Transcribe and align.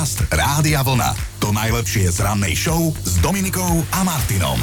Podcast 0.00 0.32
Rádia 0.32 0.80
Vlna. 0.80 1.12
To 1.44 1.52
najlepšie 1.52 2.08
z 2.08 2.24
rannej 2.24 2.56
show 2.56 2.88
s 3.04 3.20
Dominikou 3.20 3.84
a 3.92 4.00
Martinom. 4.00 4.56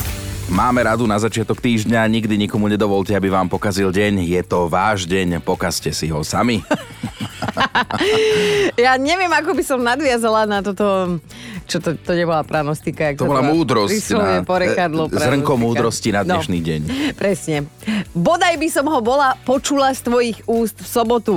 Máme 0.49 0.81
radu 0.81 1.05
na 1.05 1.13
začiatok 1.21 1.61
týždňa, 1.61 2.09
nikdy 2.09 2.41
nikomu 2.41 2.65
nedovolte, 2.65 3.13
aby 3.13 3.29
vám 3.29 3.45
pokazil 3.45 3.93
deň. 3.93 4.25
Je 4.25 4.41
to 4.41 4.65
váš 4.65 5.05
deň, 5.05 5.37
pokazte 5.45 5.93
si 5.93 6.09
ho 6.09 6.25
sami. 6.25 6.65
Ja 8.81 8.97
neviem, 8.97 9.29
ako 9.29 9.53
by 9.53 9.61
som 9.61 9.85
nadviazala 9.85 10.49
na 10.49 10.65
toto, 10.65 11.21
čo 11.69 11.77
to, 11.77 11.93
to 11.93 12.17
nebola 12.17 12.41
pranostika. 12.41 13.13
jak 13.13 13.21
To 13.21 13.29
bola 13.29 13.45
múdrosť 13.45 14.17
na- 14.17 14.41
porekadlo, 14.41 15.05
e, 15.05 15.21
zrnko 15.21 15.53
múdrosti 15.53 16.17
na 16.17 16.25
No. 16.25 16.33
dnešný 16.33 16.57
deň. 16.57 16.81
Presne. 17.13 17.69
Bodaj 18.09 18.57
by 18.57 18.69
som 18.73 18.89
ho 18.89 19.05
bola 19.05 19.37
počula 19.45 19.93
z 19.93 20.01
tvojich 20.01 20.41
úst 20.49 20.81
v 20.81 20.87
sobotu. 20.89 21.35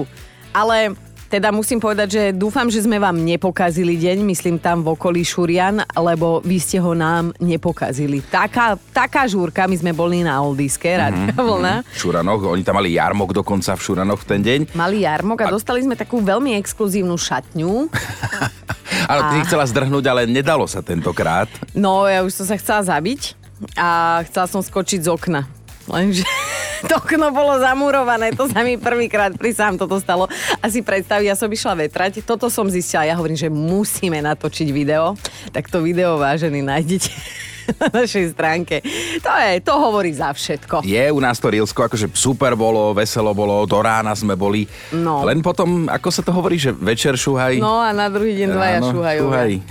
Ale 0.57 0.97
teda 1.31 1.55
musím 1.55 1.79
povedať, 1.79 2.09
že 2.11 2.23
dúfam, 2.35 2.67
že 2.67 2.83
sme 2.83 2.99
vám 2.99 3.15
nepokazili 3.15 3.95
deň, 3.95 4.27
myslím 4.27 4.59
tam 4.59 4.83
v 4.83 4.99
okolí 4.99 5.23
Šurian, 5.23 5.79
lebo 5.95 6.43
vy 6.43 6.59
ste 6.59 6.83
ho 6.83 6.91
nám 6.91 7.31
nepokazili. 7.39 8.19
Taká, 8.19 8.75
taká 8.91 9.31
žúrka, 9.31 9.71
my 9.71 9.79
sme 9.79 9.95
boli 9.95 10.27
na 10.27 10.43
Oldiske, 10.43 10.91
Rádia 10.91 11.31
Vlna. 11.39 11.87
V 11.87 11.99
Šuranoch, 12.03 12.43
oni 12.43 12.67
tam 12.67 12.83
mali 12.83 12.99
jarmok 12.99 13.31
dokonca 13.31 13.79
v 13.79 13.81
Šuranoch 13.81 14.27
v 14.27 14.27
ten 14.27 14.41
deň. 14.43 14.61
Mali 14.75 15.07
jarmok 15.07 15.47
a 15.47 15.55
dostali 15.55 15.87
sme 15.87 15.95
takú 15.95 16.19
veľmi 16.19 16.59
exkluzívnu 16.59 17.15
šatňu. 17.15 17.87
Ale 19.11 19.21
ty 19.31 19.35
si 19.39 19.47
chcela 19.47 19.65
zdrhnúť, 19.71 20.05
ale 20.11 20.23
nedalo 20.27 20.67
sa 20.67 20.83
tentokrát. 20.83 21.47
No, 21.79 22.11
ja 22.11 22.27
už 22.27 22.43
som 22.43 22.47
sa 22.47 22.59
chcela 22.59 22.83
zabiť 22.83 23.39
a 23.79 24.21
chcela 24.27 24.47
som 24.51 24.61
skočiť 24.61 25.07
z 25.07 25.09
okna. 25.09 25.47
Lenže 25.91 26.23
to 26.89 26.97
okno 26.97 27.35
bolo 27.35 27.59
zamurované, 27.59 28.33
to 28.33 28.47
sa 28.47 28.63
mi 28.63 28.79
prvýkrát 28.79 29.35
pri 29.35 29.51
sám 29.53 29.77
toto 29.77 29.99
stalo. 29.99 30.31
A 30.63 30.71
si 30.71 30.81
predstav, 30.81 31.21
ja 31.21 31.35
som 31.35 31.51
išla 31.51 31.75
vetrať, 31.87 32.23
toto 32.23 32.47
som 32.49 32.71
zistila, 32.71 33.05
ja 33.05 33.19
hovorím, 33.19 33.37
že 33.37 33.51
musíme 33.51 34.23
natočiť 34.23 34.71
video, 34.71 35.19
tak 35.51 35.69
to 35.69 35.83
video 35.83 36.17
vážený 36.17 36.63
nájdete 36.63 37.11
na 37.83 37.89
našej 38.03 38.35
stránke. 38.35 38.81
To 39.21 39.31
je, 39.31 39.61
to 39.61 39.75
hovorí 39.77 40.11
za 40.15 40.31
všetko. 40.33 40.83
Je 40.87 41.05
u 41.13 41.21
nás 41.21 41.39
to 41.39 41.51
Rilsko, 41.51 41.87
akože 41.87 42.11
super 42.15 42.55
bolo, 42.55 42.95
veselo 42.97 43.35
bolo, 43.35 43.67
do 43.67 43.79
rána 43.83 44.15
sme 44.15 44.35
boli. 44.35 44.65
No. 44.95 45.23
Len 45.27 45.43
potom, 45.45 45.91
ako 45.91 46.09
sa 46.11 46.23
to 46.25 46.31
hovorí, 46.33 46.57
že 46.57 46.73
večer 46.73 47.15
šuhaj. 47.19 47.59
No 47.59 47.83
a 47.83 47.91
na 47.93 48.09
druhý 48.09 48.35
deň 48.41 48.49
dvaja 48.51 48.79
Ráno 48.81 48.91
šuhajú. 48.95 49.23
šuhaj. 49.27 49.53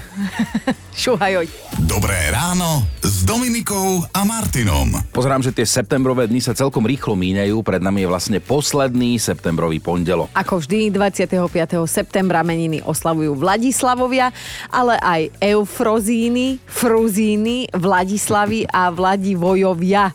Šuhajoj. 1.00 1.48
Dobré 1.88 2.28
ráno 2.28 2.99
Dominikou 3.30 4.02
a 4.10 4.26
Martinom. 4.26 4.90
Pozerám, 5.14 5.46
že 5.46 5.54
tie 5.54 5.62
septembrové 5.62 6.26
dni 6.26 6.42
sa 6.42 6.58
celkom 6.58 6.82
rýchlo 6.82 7.14
míňajú. 7.14 7.62
Pred 7.62 7.78
nami 7.78 8.02
je 8.02 8.10
vlastne 8.10 8.42
posledný 8.42 9.22
septembrový 9.22 9.78
pondelok. 9.78 10.34
Ako 10.34 10.58
vždy, 10.58 10.90
25. 10.90 11.38
septembra 11.86 12.42
meniny 12.42 12.82
oslavujú 12.82 13.38
Vladislavovia, 13.38 14.34
ale 14.74 14.98
aj 14.98 15.22
Eufrozíny, 15.46 16.58
Fruzíny, 16.66 17.70
Vladislavy 17.70 18.66
a 18.66 18.90
Vladivojovia. 18.90 20.10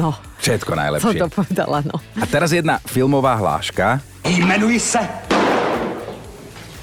No, 0.00 0.16
Všetko 0.40 0.72
co 0.72 0.80
najlepšie. 0.80 1.20
to 1.20 1.28
povedala, 1.28 1.84
no. 1.84 2.00
A 2.16 2.24
teraz 2.24 2.56
jedna 2.56 2.80
filmová 2.88 3.36
hláška. 3.36 4.00
Jmenuji 4.24 4.80
se 4.80 5.04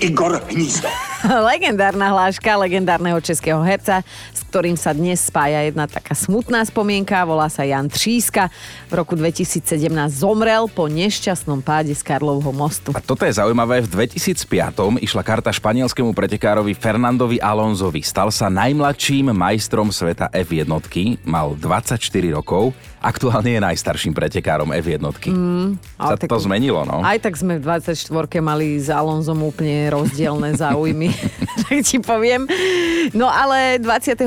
Igor 0.05 0.37
Hnízdo. 0.53 1.12
Legendárna 1.53 2.11
hláška 2.11 2.51
legendárneho 2.59 3.15
českého 3.23 3.63
herca, 3.63 4.03
s 4.35 4.43
ktorým 4.51 4.75
sa 4.75 4.91
dnes 4.91 5.23
spája 5.23 5.63
jedna 5.63 5.87
taká 5.87 6.11
smutná 6.11 6.59
spomienka, 6.67 7.23
volá 7.23 7.47
sa 7.47 7.63
Jan 7.63 7.87
Tříska. 7.87 8.51
V 8.91 8.93
roku 8.93 9.15
2017 9.15 9.63
zomrel 10.11 10.67
po 10.67 10.91
nešťastnom 10.91 11.63
páde 11.63 11.95
z 11.95 12.03
Karlovho 12.03 12.51
mostu. 12.51 12.91
A 12.91 12.99
toto 12.99 13.23
je 13.23 13.39
zaujímavé, 13.39 13.87
v 13.87 14.11
2005 14.11 14.99
išla 14.99 15.23
karta 15.23 15.49
španielskému 15.55 16.11
pretekárovi 16.11 16.75
Fernandovi 16.75 17.39
Alonzovi. 17.39 18.03
Stal 18.03 18.27
sa 18.27 18.51
najmladším 18.51 19.31
majstrom 19.31 19.95
sveta 19.95 20.27
F1, 20.27 20.67
mal 21.23 21.55
24 21.55 21.97
rokov, 22.35 22.75
aktuálne 22.99 23.55
je 23.55 23.61
najstarším 23.63 24.11
pretekárom 24.11 24.71
F1. 24.75 24.99
Mm, 25.31 25.79
sa 25.99 26.15
tak- 26.19 26.27
to 26.27 26.39
zmenilo, 26.39 26.83
no. 26.83 26.99
Aj 26.99 27.15
tak 27.19 27.35
sme 27.39 27.59
v 27.59 27.63
24 27.63 28.39
mali 28.43 28.75
s 28.79 28.91
Alonzom 28.91 29.39
úplne 29.43 29.91
rozdielne 29.91 30.55
záujmy, 30.55 31.12
tak 31.63 31.83
ti 31.85 31.97
poviem. 31.99 32.47
No 33.13 33.29
ale 33.29 33.77
25. 33.79 34.19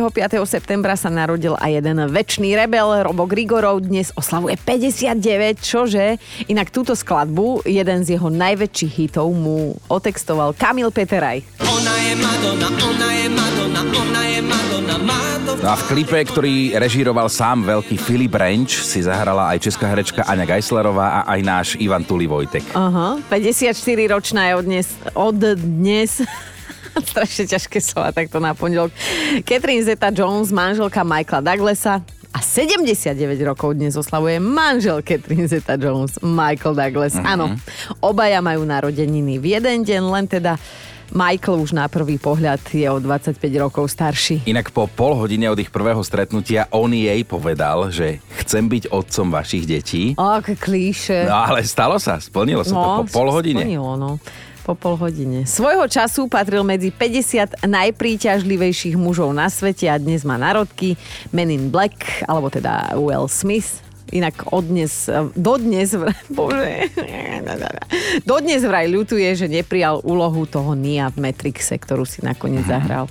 septembra 0.46 0.94
sa 0.98 1.10
narodil 1.12 1.54
aj 1.58 1.70
jeden 1.82 1.98
väčší 2.10 2.54
rebel, 2.54 3.06
Robo 3.06 3.24
Grigorov, 3.26 3.86
dnes 3.86 4.12
oslavuje 4.14 4.58
59, 4.60 5.60
čože? 5.60 6.20
Inak 6.50 6.70
túto 6.70 6.94
skladbu, 6.94 7.66
jeden 7.66 8.02
z 8.04 8.18
jeho 8.18 8.28
najväčších 8.30 8.92
hitov, 8.94 9.30
mu 9.32 9.74
otextoval 9.90 10.54
Kamil 10.54 10.90
Peteraj. 10.90 11.42
Ona 11.62 11.94
je 12.02 12.14
Madonna, 12.18 12.68
ona 12.70 13.08
je 13.12 13.26
Madonna, 13.30 13.80
ona 13.82 14.22
je 14.26 14.40
Madonna, 14.42 14.96
Madonna. 15.00 15.62
No 15.62 15.68
a 15.72 15.76
v 15.78 15.84
klipe, 15.88 16.18
ktorý 16.20 16.76
režíroval 16.78 17.26
sám 17.26 17.64
veľký 17.66 17.96
Filip 17.98 18.34
Renč, 18.36 18.86
si 18.86 19.02
zahrala 19.02 19.50
aj 19.50 19.66
česká 19.66 19.90
herečka 19.90 20.22
Aňa 20.22 20.46
Geislerová 20.46 21.22
a 21.22 21.34
aj 21.34 21.40
náš 21.42 21.68
Ivan 21.80 22.06
Tuli 22.06 22.28
Vojtek. 22.28 22.62
Aha, 22.76 23.18
54-ročná 23.26 24.52
je 24.52 24.54
od 24.54 24.64
dnes, 24.66 24.86
od 25.16 25.38
dnes 25.56 26.22
strašne 27.12 27.44
ťažké 27.44 27.78
slova 27.82 28.10
takto 28.12 28.40
na 28.40 28.56
pondelok. 28.56 28.92
Catherine 29.44 29.84
Zeta-Jones, 29.84 30.52
manželka 30.52 31.04
Michaela 31.04 31.44
Douglasa 31.44 32.00
a 32.32 32.38
79 32.44 33.16
rokov 33.48 33.72
dnes 33.72 33.96
oslavuje 33.96 34.36
manžel 34.36 35.00
Catherine 35.00 35.48
Zeta-Jones, 35.48 36.20
Michael 36.20 36.76
Douglas. 36.76 37.16
Áno, 37.16 37.56
obaja 38.04 38.44
majú 38.44 38.68
narodeniny 38.68 39.40
v 39.40 39.56
jeden 39.56 39.88
deň, 39.88 40.02
len 40.04 40.24
teda 40.28 40.60
Michael 41.14 41.62
už 41.62 41.70
na 41.70 41.86
prvý 41.86 42.18
pohľad 42.18 42.58
je 42.74 42.82
o 42.90 42.98
25 42.98 43.38
rokov 43.62 43.94
starší. 43.94 44.42
Inak 44.50 44.74
po 44.74 44.90
pol 44.90 45.14
hodine 45.14 45.46
od 45.46 45.56
ich 45.56 45.70
prvého 45.70 46.02
stretnutia 46.02 46.66
on 46.74 46.90
jej 46.90 47.22
povedal, 47.22 47.94
že 47.94 48.18
chcem 48.42 48.66
byť 48.66 48.90
otcom 48.90 49.30
vašich 49.30 49.64
detí. 49.70 50.18
O, 50.18 50.26
aké 50.26 50.58
klíše. 50.58 51.30
No 51.30 51.46
ale 51.46 51.62
stalo 51.62 52.02
sa, 52.02 52.18
splnilo 52.18 52.66
sa 52.66 52.74
to 52.74 52.88
po 53.06 53.22
pol 53.22 53.28
hodine. 53.30 53.62
Splnilo, 53.62 53.94
no. 53.94 54.18
Po 54.66 54.74
pol 54.74 54.98
hodine. 54.98 55.46
Svojho 55.46 55.86
času 55.86 56.26
patril 56.26 56.66
medzi 56.66 56.90
50 56.90 57.62
najpríťažlivejších 57.70 58.98
mužov 58.98 59.30
na 59.30 59.46
svete 59.46 59.86
a 59.86 59.94
dnes 59.94 60.26
má 60.26 60.34
narodky 60.34 60.98
Men 61.30 61.54
in 61.54 61.70
Black, 61.70 62.26
alebo 62.26 62.50
teda 62.50 62.98
Will 62.98 63.30
Smith. 63.30 63.78
Inak 64.10 64.50
odnes, 64.50 65.06
dodnes, 65.38 65.94
bože, 66.34 66.90
dodnes 68.26 68.66
vraj 68.66 68.90
ľutuje, 68.90 69.38
že 69.38 69.46
neprijal 69.46 70.02
úlohu 70.02 70.50
toho 70.50 70.74
Nia 70.74 71.14
v 71.14 71.30
Matrixe, 71.30 71.78
ktorú 71.78 72.02
si 72.02 72.26
nakoniec 72.26 72.66
zahral. 72.66 73.06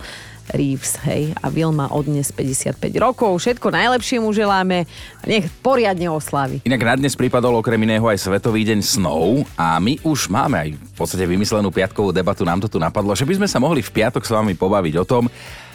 Reeves, 0.54 1.02
hej, 1.08 1.34
a 1.42 1.50
Will 1.50 1.74
má 1.74 1.90
odnes 1.90 2.30
55 2.30 2.78
rokov, 3.02 3.42
všetko 3.42 3.74
najlepšie 3.74 4.22
mu 4.22 4.30
želáme, 4.30 4.86
nech 5.26 5.50
poriadne 5.66 6.06
oslávi. 6.12 6.62
Inak 6.68 6.82
na 6.86 6.94
dnes 7.00 7.18
pripadol 7.18 7.58
okrem 7.58 7.82
iného 7.82 8.06
aj 8.06 8.22
Svetový 8.22 8.62
deň 8.68 8.80
snov 8.86 9.48
a 9.58 9.82
my 9.82 9.98
už 10.06 10.30
máme 10.30 10.56
aj 10.60 10.70
v 10.78 10.94
podstate 10.94 11.26
vymyslenú 11.26 11.74
piatkovú 11.74 12.14
debatu, 12.14 12.46
nám 12.46 12.62
to 12.62 12.70
tu 12.70 12.78
napadlo, 12.78 13.18
že 13.18 13.26
by 13.26 13.42
sme 13.42 13.48
sa 13.50 13.58
mohli 13.58 13.82
v 13.82 13.90
piatok 13.90 14.22
s 14.22 14.34
vami 14.34 14.54
pobaviť 14.54 14.94
o 15.02 15.06
tom, 15.08 15.26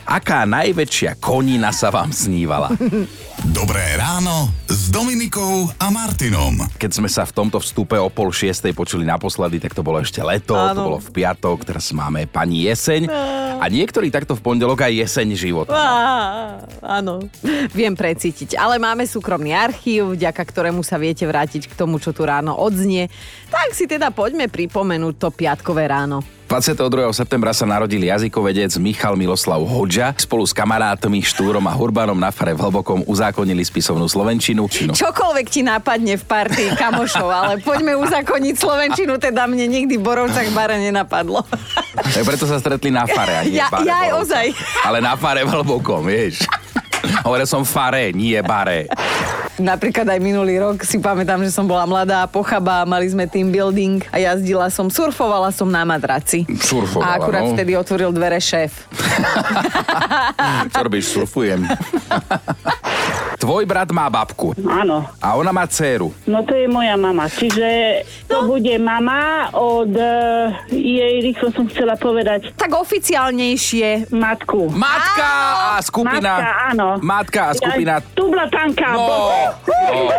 aká 0.07 0.47
najväčšia 0.47 1.19
konina 1.19 1.75
sa 1.75 1.91
vám 1.91 2.15
snívala. 2.15 2.71
Dobré 3.59 3.99
ráno 3.99 4.60
s 4.91 4.99
Dominikou 4.99 5.71
a 5.79 5.87
Martinom. 5.95 6.67
Keď 6.75 6.91
sme 6.91 7.07
sa 7.07 7.23
v 7.23 7.31
tomto 7.31 7.63
vstupe 7.63 7.95
o 7.95 8.11
pol 8.11 8.35
šiestej 8.35 8.75
počuli 8.75 9.07
naposledy, 9.07 9.63
tak 9.63 9.71
to 9.71 9.87
bolo 9.87 10.03
ešte 10.03 10.19
leto, 10.19 10.51
to 10.51 10.59
Áno. 10.59 10.83
bolo 10.83 10.99
v 10.99 11.15
piatok, 11.15 11.63
teraz 11.63 11.95
máme 11.95 12.27
pani 12.27 12.67
jeseň 12.67 13.07
a 13.63 13.71
niektorí 13.71 14.11
takto 14.11 14.35
v 14.35 14.43
pondelok 14.43 14.91
aj 14.91 15.07
jeseň 15.07 15.39
života. 15.39 15.79
Áno, 16.83 17.23
viem 17.71 17.95
precítiť. 17.95 18.59
Ale 18.59 18.83
máme 18.83 19.07
súkromný 19.07 19.55
archív, 19.55 20.19
vďaka 20.19 20.43
ktorému 20.43 20.83
sa 20.83 20.99
viete 20.99 21.23
vrátiť 21.23 21.71
k 21.71 21.79
tomu, 21.79 22.03
čo 22.03 22.11
tu 22.11 22.27
ráno 22.27 22.59
odznie. 22.59 23.07
Tak 23.47 23.71
si 23.79 23.87
teda 23.87 24.11
poďme 24.11 24.51
pripomenúť 24.51 25.15
to 25.23 25.31
piatkové 25.31 25.87
ráno. 25.87 26.40
22. 26.51 26.83
septembra 27.15 27.55
sa 27.55 27.63
narodil 27.63 28.03
jazykovedec 28.03 28.75
Michal 28.83 29.15
Miloslav 29.15 29.63
Hodža. 29.63 30.19
Spolu 30.19 30.43
s 30.43 30.51
kamarátmi 30.51 31.23
Štúrom 31.23 31.63
a 31.63 31.73
Hurbanom 31.73 32.19
na 32.19 32.35
fare 32.35 32.59
v 32.59 32.59
Hlbokom 32.59 33.07
uzákonili 33.07 33.63
spisovnú 33.63 34.11
Slovenčinu. 34.11 34.67
Čino. 34.67 34.91
Čokoľvek 34.91 35.47
ti 35.47 35.63
napadne 35.63 36.19
v 36.19 36.25
partii 36.27 36.75
kamošov, 36.75 37.31
ale 37.31 37.63
poďme 37.63 37.95
uzakoniť 37.95 38.55
Slovenčinu, 38.59 39.15
teda 39.17 39.47
mne 39.47 39.71
nikdy 39.71 39.95
v 39.95 40.03
Borovcach 40.03 40.51
bare 40.51 40.83
nenapadlo. 40.83 41.47
Tak 42.11 42.27
preto 42.27 42.43
sa 42.43 42.59
stretli 42.59 42.91
na 42.91 43.07
fare. 43.07 43.31
A 43.31 43.43
nie 43.47 43.55
Ja- 43.55 43.71
bare 43.71 43.87
ja 43.87 43.97
aj 44.03 44.11
ozaj. 44.19 44.47
Ale 44.83 44.99
na 44.99 45.15
fare 45.15 45.47
v 45.47 45.55
Hlbokom, 45.55 46.03
vieš. 46.03 46.43
Hovoril 47.23 47.47
som 47.47 47.63
fare, 47.63 48.11
nie 48.11 48.35
bare. 48.43 48.91
Napríklad 49.61 50.09
aj 50.09 50.21
minulý 50.25 50.57
rok 50.57 50.81
si 50.89 50.97
pamätám, 50.97 51.45
že 51.45 51.53
som 51.53 51.69
bola 51.69 51.85
mladá, 51.85 52.25
pochabá, 52.25 52.89
mali 52.89 53.13
sme 53.13 53.29
team 53.29 53.53
building 53.53 54.01
a 54.09 54.17
jazdila 54.17 54.73
som, 54.73 54.89
surfovala 54.89 55.53
som 55.53 55.69
na 55.69 55.85
madraci. 55.85 56.49
Surfovala, 56.49 57.05
A 57.05 57.09
akurát 57.21 57.45
no. 57.45 57.53
vtedy 57.53 57.77
otvoril 57.77 58.11
dvere 58.17 58.41
šéf. 58.41 58.89
Čo 60.73 60.81
robíš? 60.81 61.05
Surfujem. 61.13 61.61
tvoj 63.41 63.65
brat 63.65 63.89
má 63.89 64.05
babku 64.07 64.53
Áno. 64.61 65.09
a 65.17 65.35
ona 65.35 65.49
má 65.49 65.65
dceru. 65.65 66.13
No 66.29 66.45
to 66.45 66.53
je 66.53 66.69
moja 66.69 66.95
mama. 66.95 67.25
Čiže 67.27 67.69
to 68.29 68.45
bude 68.45 68.77
mama 68.77 69.49
od 69.51 69.91
uh, 69.91 70.53
jej, 70.69 71.25
rýchlo 71.25 71.49
som 71.51 71.65
chcela 71.67 71.97
povedať, 71.97 72.53
Tak 72.55 72.71
oficiálnejšie. 72.71 74.13
matku. 74.13 74.69
Matka 74.71 75.31
a 75.73 75.81
skupina. 75.81 76.33
Matka, 76.37 76.51
áno. 76.69 76.89
Matka 77.01 77.41
a 77.49 77.53
skupina. 77.57 77.95
Ja, 77.99 78.07
Tublatanka. 78.13 78.89
No, 78.93 79.09
no. 79.09 80.13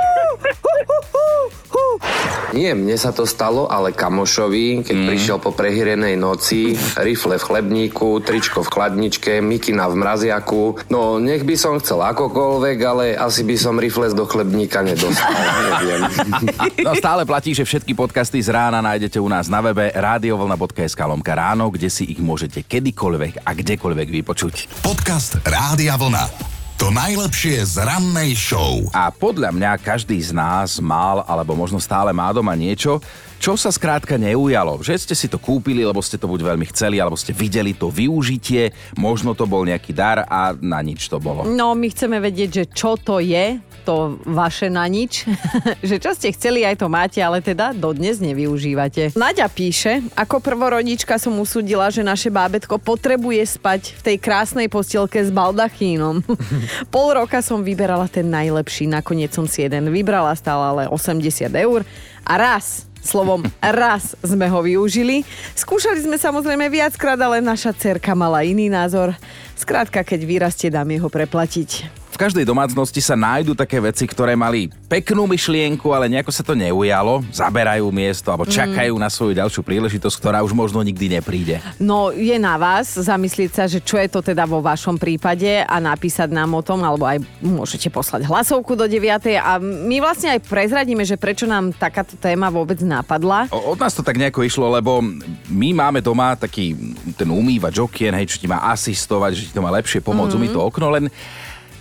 Nie, 2.51 2.75
mne 2.75 3.00
sa 3.00 3.15
to 3.15 3.23
stalo, 3.23 3.71
ale 3.71 3.95
kamošovi, 3.95 4.83
keď 4.83 4.95
mm. 4.95 5.07
prišiel 5.07 5.38
po 5.39 5.56
prehýrenej 5.56 6.19
noci, 6.19 6.75
rifle 7.00 7.39
v 7.39 7.44
chlebníku, 7.47 8.19
tričko 8.19 8.68
v 8.68 8.71
chladničke, 8.71 9.39
mikina 9.39 9.88
v 9.88 9.95
mraziaku. 10.03 10.91
No, 10.91 11.15
nech 11.15 11.47
by 11.47 11.56
som 11.56 11.79
chcel 11.79 12.03
akokoľvek, 12.03 12.77
ale 12.83 13.06
asi 13.15 13.47
by 13.47 13.56
som 13.56 13.79
rifles 13.79 14.12
do 14.12 14.27
chlebníka 14.27 14.83
nedostal, 14.83 15.31
neviem. 15.79 16.01
No 16.85 16.97
stále 16.97 17.23
platí, 17.23 17.56
že 17.56 17.63
všetky 17.63 17.95
podcasty 17.95 18.41
z 18.44 18.51
rána 18.51 18.83
nájdete 18.83 19.15
u 19.21 19.29
nás 19.31 19.47
na 19.47 19.63
webe 19.63 19.94
radiovlna.sk 19.95 21.00
lomka 21.00 21.31
ráno, 21.31 21.71
kde 21.71 21.88
si 21.88 22.03
ich 22.09 22.19
môžete 22.19 22.68
kedykoľvek 22.68 23.47
a 23.47 23.51
kdekoľvek 23.56 24.07
vypočuť. 24.21 24.83
Podcast 24.83 25.39
Rádia 25.45 25.95
Vlna. 25.95 26.60
To 26.81 26.89
najlepšie 26.89 27.62
z 27.62 27.86
rannej 27.86 28.33
show. 28.33 28.81
A 28.89 29.13
podľa 29.13 29.54
mňa 29.54 29.78
každý 29.86 30.18
z 30.18 30.33
nás 30.33 30.81
mal, 30.81 31.22
alebo 31.30 31.54
možno 31.54 31.78
stále 31.78 32.10
má 32.10 32.33
doma 32.33 32.57
niečo, 32.57 32.98
čo 33.38 33.54
sa 33.54 33.69
skrátka 33.69 34.18
neujalo. 34.18 34.81
Že 34.81 34.98
ste 34.98 35.13
si 35.13 35.30
to 35.30 35.38
kúpili, 35.38 35.86
lebo 35.86 36.01
ste 36.01 36.18
to 36.18 36.25
buď 36.25 36.42
veľmi 36.42 36.66
chceli, 36.74 36.98
alebo 36.98 37.13
ste 37.13 37.38
videli 37.38 37.78
to 37.78 37.94
využitie, 37.94 38.74
možno 38.98 39.38
to 39.38 39.45
bol 39.45 39.62
nejaký 39.62 39.94
dar 39.94 40.25
a 40.25 40.57
na 40.57 40.81
nič 40.81 41.06
to 41.06 41.22
bolo. 41.22 41.45
No, 41.45 41.78
my 41.78 41.86
chceme 41.86 42.18
vedieť, 42.18 42.50
že 42.50 42.63
čo 42.74 42.98
to 42.98 43.22
je, 43.22 43.62
to 43.81 44.22
vaše 44.24 44.69
na 44.69 44.86
nič. 44.86 45.25
že 45.89 45.98
čo 45.98 46.13
ste 46.13 46.31
chceli, 46.31 46.63
aj 46.63 46.80
to 46.80 46.88
máte, 46.88 47.19
ale 47.19 47.42
teda 47.42 47.74
dodnes 47.74 48.22
nevyužívate. 48.22 49.18
Naďa 49.18 49.50
píše, 49.50 50.06
ako 50.13 50.39
prvorodička 50.39 51.18
som 51.18 51.36
usúdila, 51.42 51.89
že 51.89 52.06
naše 52.06 52.30
bábetko 52.30 52.78
potrebuje 52.78 53.57
spať 53.57 53.98
v 53.98 54.01
tej 54.01 54.18
krásnej 54.22 54.68
postielke 54.69 55.19
s 55.19 55.33
baldachínom. 55.33 56.22
Pol 56.94 57.07
roka 57.18 57.42
som 57.42 57.66
vyberala 57.66 58.06
ten 58.07 58.30
najlepší, 58.30 58.88
nakoniec 58.88 59.33
som 59.33 59.50
si 59.50 59.66
jeden 59.66 59.89
vybrala, 59.89 60.38
stále 60.38 60.62
ale 60.62 60.83
80 60.88 61.50
eur. 61.51 61.81
A 62.22 62.38
raz, 62.38 62.86
slovom 63.01 63.42
raz 63.83 64.13
sme 64.22 64.45
ho 64.48 64.62
využili. 64.62 65.25
Skúšali 65.57 66.06
sme 66.06 66.18
samozrejme 66.22 66.69
viackrát, 66.69 67.18
ale 67.18 67.42
naša 67.42 67.74
cerka 67.74 68.13
mala 68.13 68.45
iný 68.45 68.69
názor. 68.69 69.18
Skrátka, 69.57 70.01
keď 70.06 70.19
vyrastie, 70.25 70.69
dám 70.74 70.89
jeho 70.89 71.10
preplatiť. 71.10 72.00
Každej 72.21 72.45
domácnosti 72.45 73.01
sa 73.01 73.18
nájdú 73.18 73.57
také 73.57 73.81
veci, 73.81 74.06
ktoré 74.06 74.38
mali 74.38 74.69
peknú 74.85 75.25
myšlienku, 75.25 75.89
ale 75.89 76.06
nejako 76.06 76.29
sa 76.29 76.45
to 76.45 76.53
neujalo, 76.53 77.25
zaberajú 77.33 77.89
miesto 77.89 78.29
alebo 78.29 78.45
čakajú 78.45 78.94
na 78.94 79.09
svoju 79.09 79.41
ďalšiu 79.41 79.65
príležitosť, 79.65 80.21
ktorá 80.21 80.45
už 80.45 80.53
možno 80.53 80.85
nikdy 80.85 81.18
nepríde. 81.18 81.57
No 81.81 82.13
je 82.13 82.38
na 82.38 82.62
vás 82.62 82.94
zamyslieť 82.94 83.51
sa, 83.57 83.65
že 83.65 83.81
čo 83.81 83.97
je 83.97 84.06
to 84.06 84.21
teda 84.21 84.45
vo 84.45 84.62
vašom 84.62 85.01
prípade 85.01 85.65
a 85.65 85.81
napísať 85.81 86.29
nám 86.29 86.53
o 86.53 86.62
tom, 86.62 86.85
alebo 86.85 87.09
aj 87.09 87.25
môžete 87.41 87.89
poslať 87.89 88.29
hlasovku 88.29 88.77
do 88.77 88.85
9. 88.85 89.01
A 89.41 89.57
my 89.57 89.97
vlastne 89.97 90.38
aj 90.38 90.45
prezradíme, 90.45 91.01
že 91.01 91.18
prečo 91.18 91.50
nám 91.50 91.73
takáto 91.73 92.13
téma 92.21 92.53
vôbec 92.53 92.77
napadla. 92.85 93.50
O- 93.50 93.73
Od 93.73 93.81
nás 93.81 93.97
to 93.97 94.06
tak 94.06 94.21
nejako 94.21 94.45
išlo, 94.45 94.69
lebo 94.69 95.01
my 95.50 95.69
máme 95.73 96.06
doma 96.06 96.38
taký 96.38 96.77
ten 97.18 97.33
umývač 97.33 97.81
okien, 97.81 98.13
hej, 98.13 98.38
čo 98.38 98.38
ti 98.38 98.45
má 98.45 98.62
asistovať, 98.69 99.31
že 99.33 99.44
ti 99.50 99.53
to 99.57 99.65
má 99.65 99.73
lepšie 99.73 100.06
pomôcť 100.06 100.38
mm-hmm. 100.38 100.45
umyť 100.45 100.51
to 100.53 100.62
okno, 100.62 100.88
len 100.94 101.09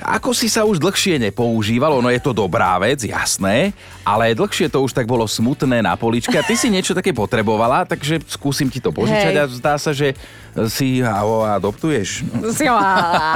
ako 0.00 0.32
si 0.32 0.49
sa 0.49 0.64
už 0.64 0.81
dlhšie 0.81 1.20
nepoužívalo, 1.31 2.00
no 2.00 2.08
je 2.08 2.20
to 2.20 2.32
dobrá 2.32 2.76
vec, 2.81 3.05
jasné, 3.05 3.76
ale 4.02 4.32
dlhšie 4.35 4.73
to 4.73 4.81
už 4.81 4.97
tak 4.97 5.05
bolo 5.05 5.29
smutné 5.29 5.85
na 5.85 5.94
poličke 5.94 6.35
a 6.35 6.47
ty 6.47 6.56
si 6.56 6.73
niečo 6.73 6.97
také 6.97 7.12
potrebovala, 7.12 7.85
takže 7.85 8.20
skúsim 8.26 8.73
ti 8.73 8.81
to 8.81 8.91
požičať 8.91 9.35
Hej. 9.37 9.41
a 9.41 9.44
zdá 9.47 9.75
sa, 9.76 9.93
že 9.93 10.17
si 10.67 10.99
ho 10.99 11.47
adoptuješ. 11.47 12.26
Si 12.50 12.67
ho 12.67 12.75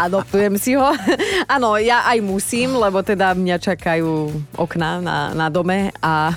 adoptujem 0.08 0.54
si 0.58 0.74
ho. 0.74 0.90
Áno, 1.46 1.78
ja 1.78 2.02
aj 2.10 2.18
musím, 2.24 2.74
lebo 2.74 3.06
teda 3.06 3.36
mňa 3.38 3.56
čakajú 3.62 4.34
okná 4.58 4.98
na, 4.98 5.18
na 5.30 5.46
dome 5.46 5.94
a 6.02 6.34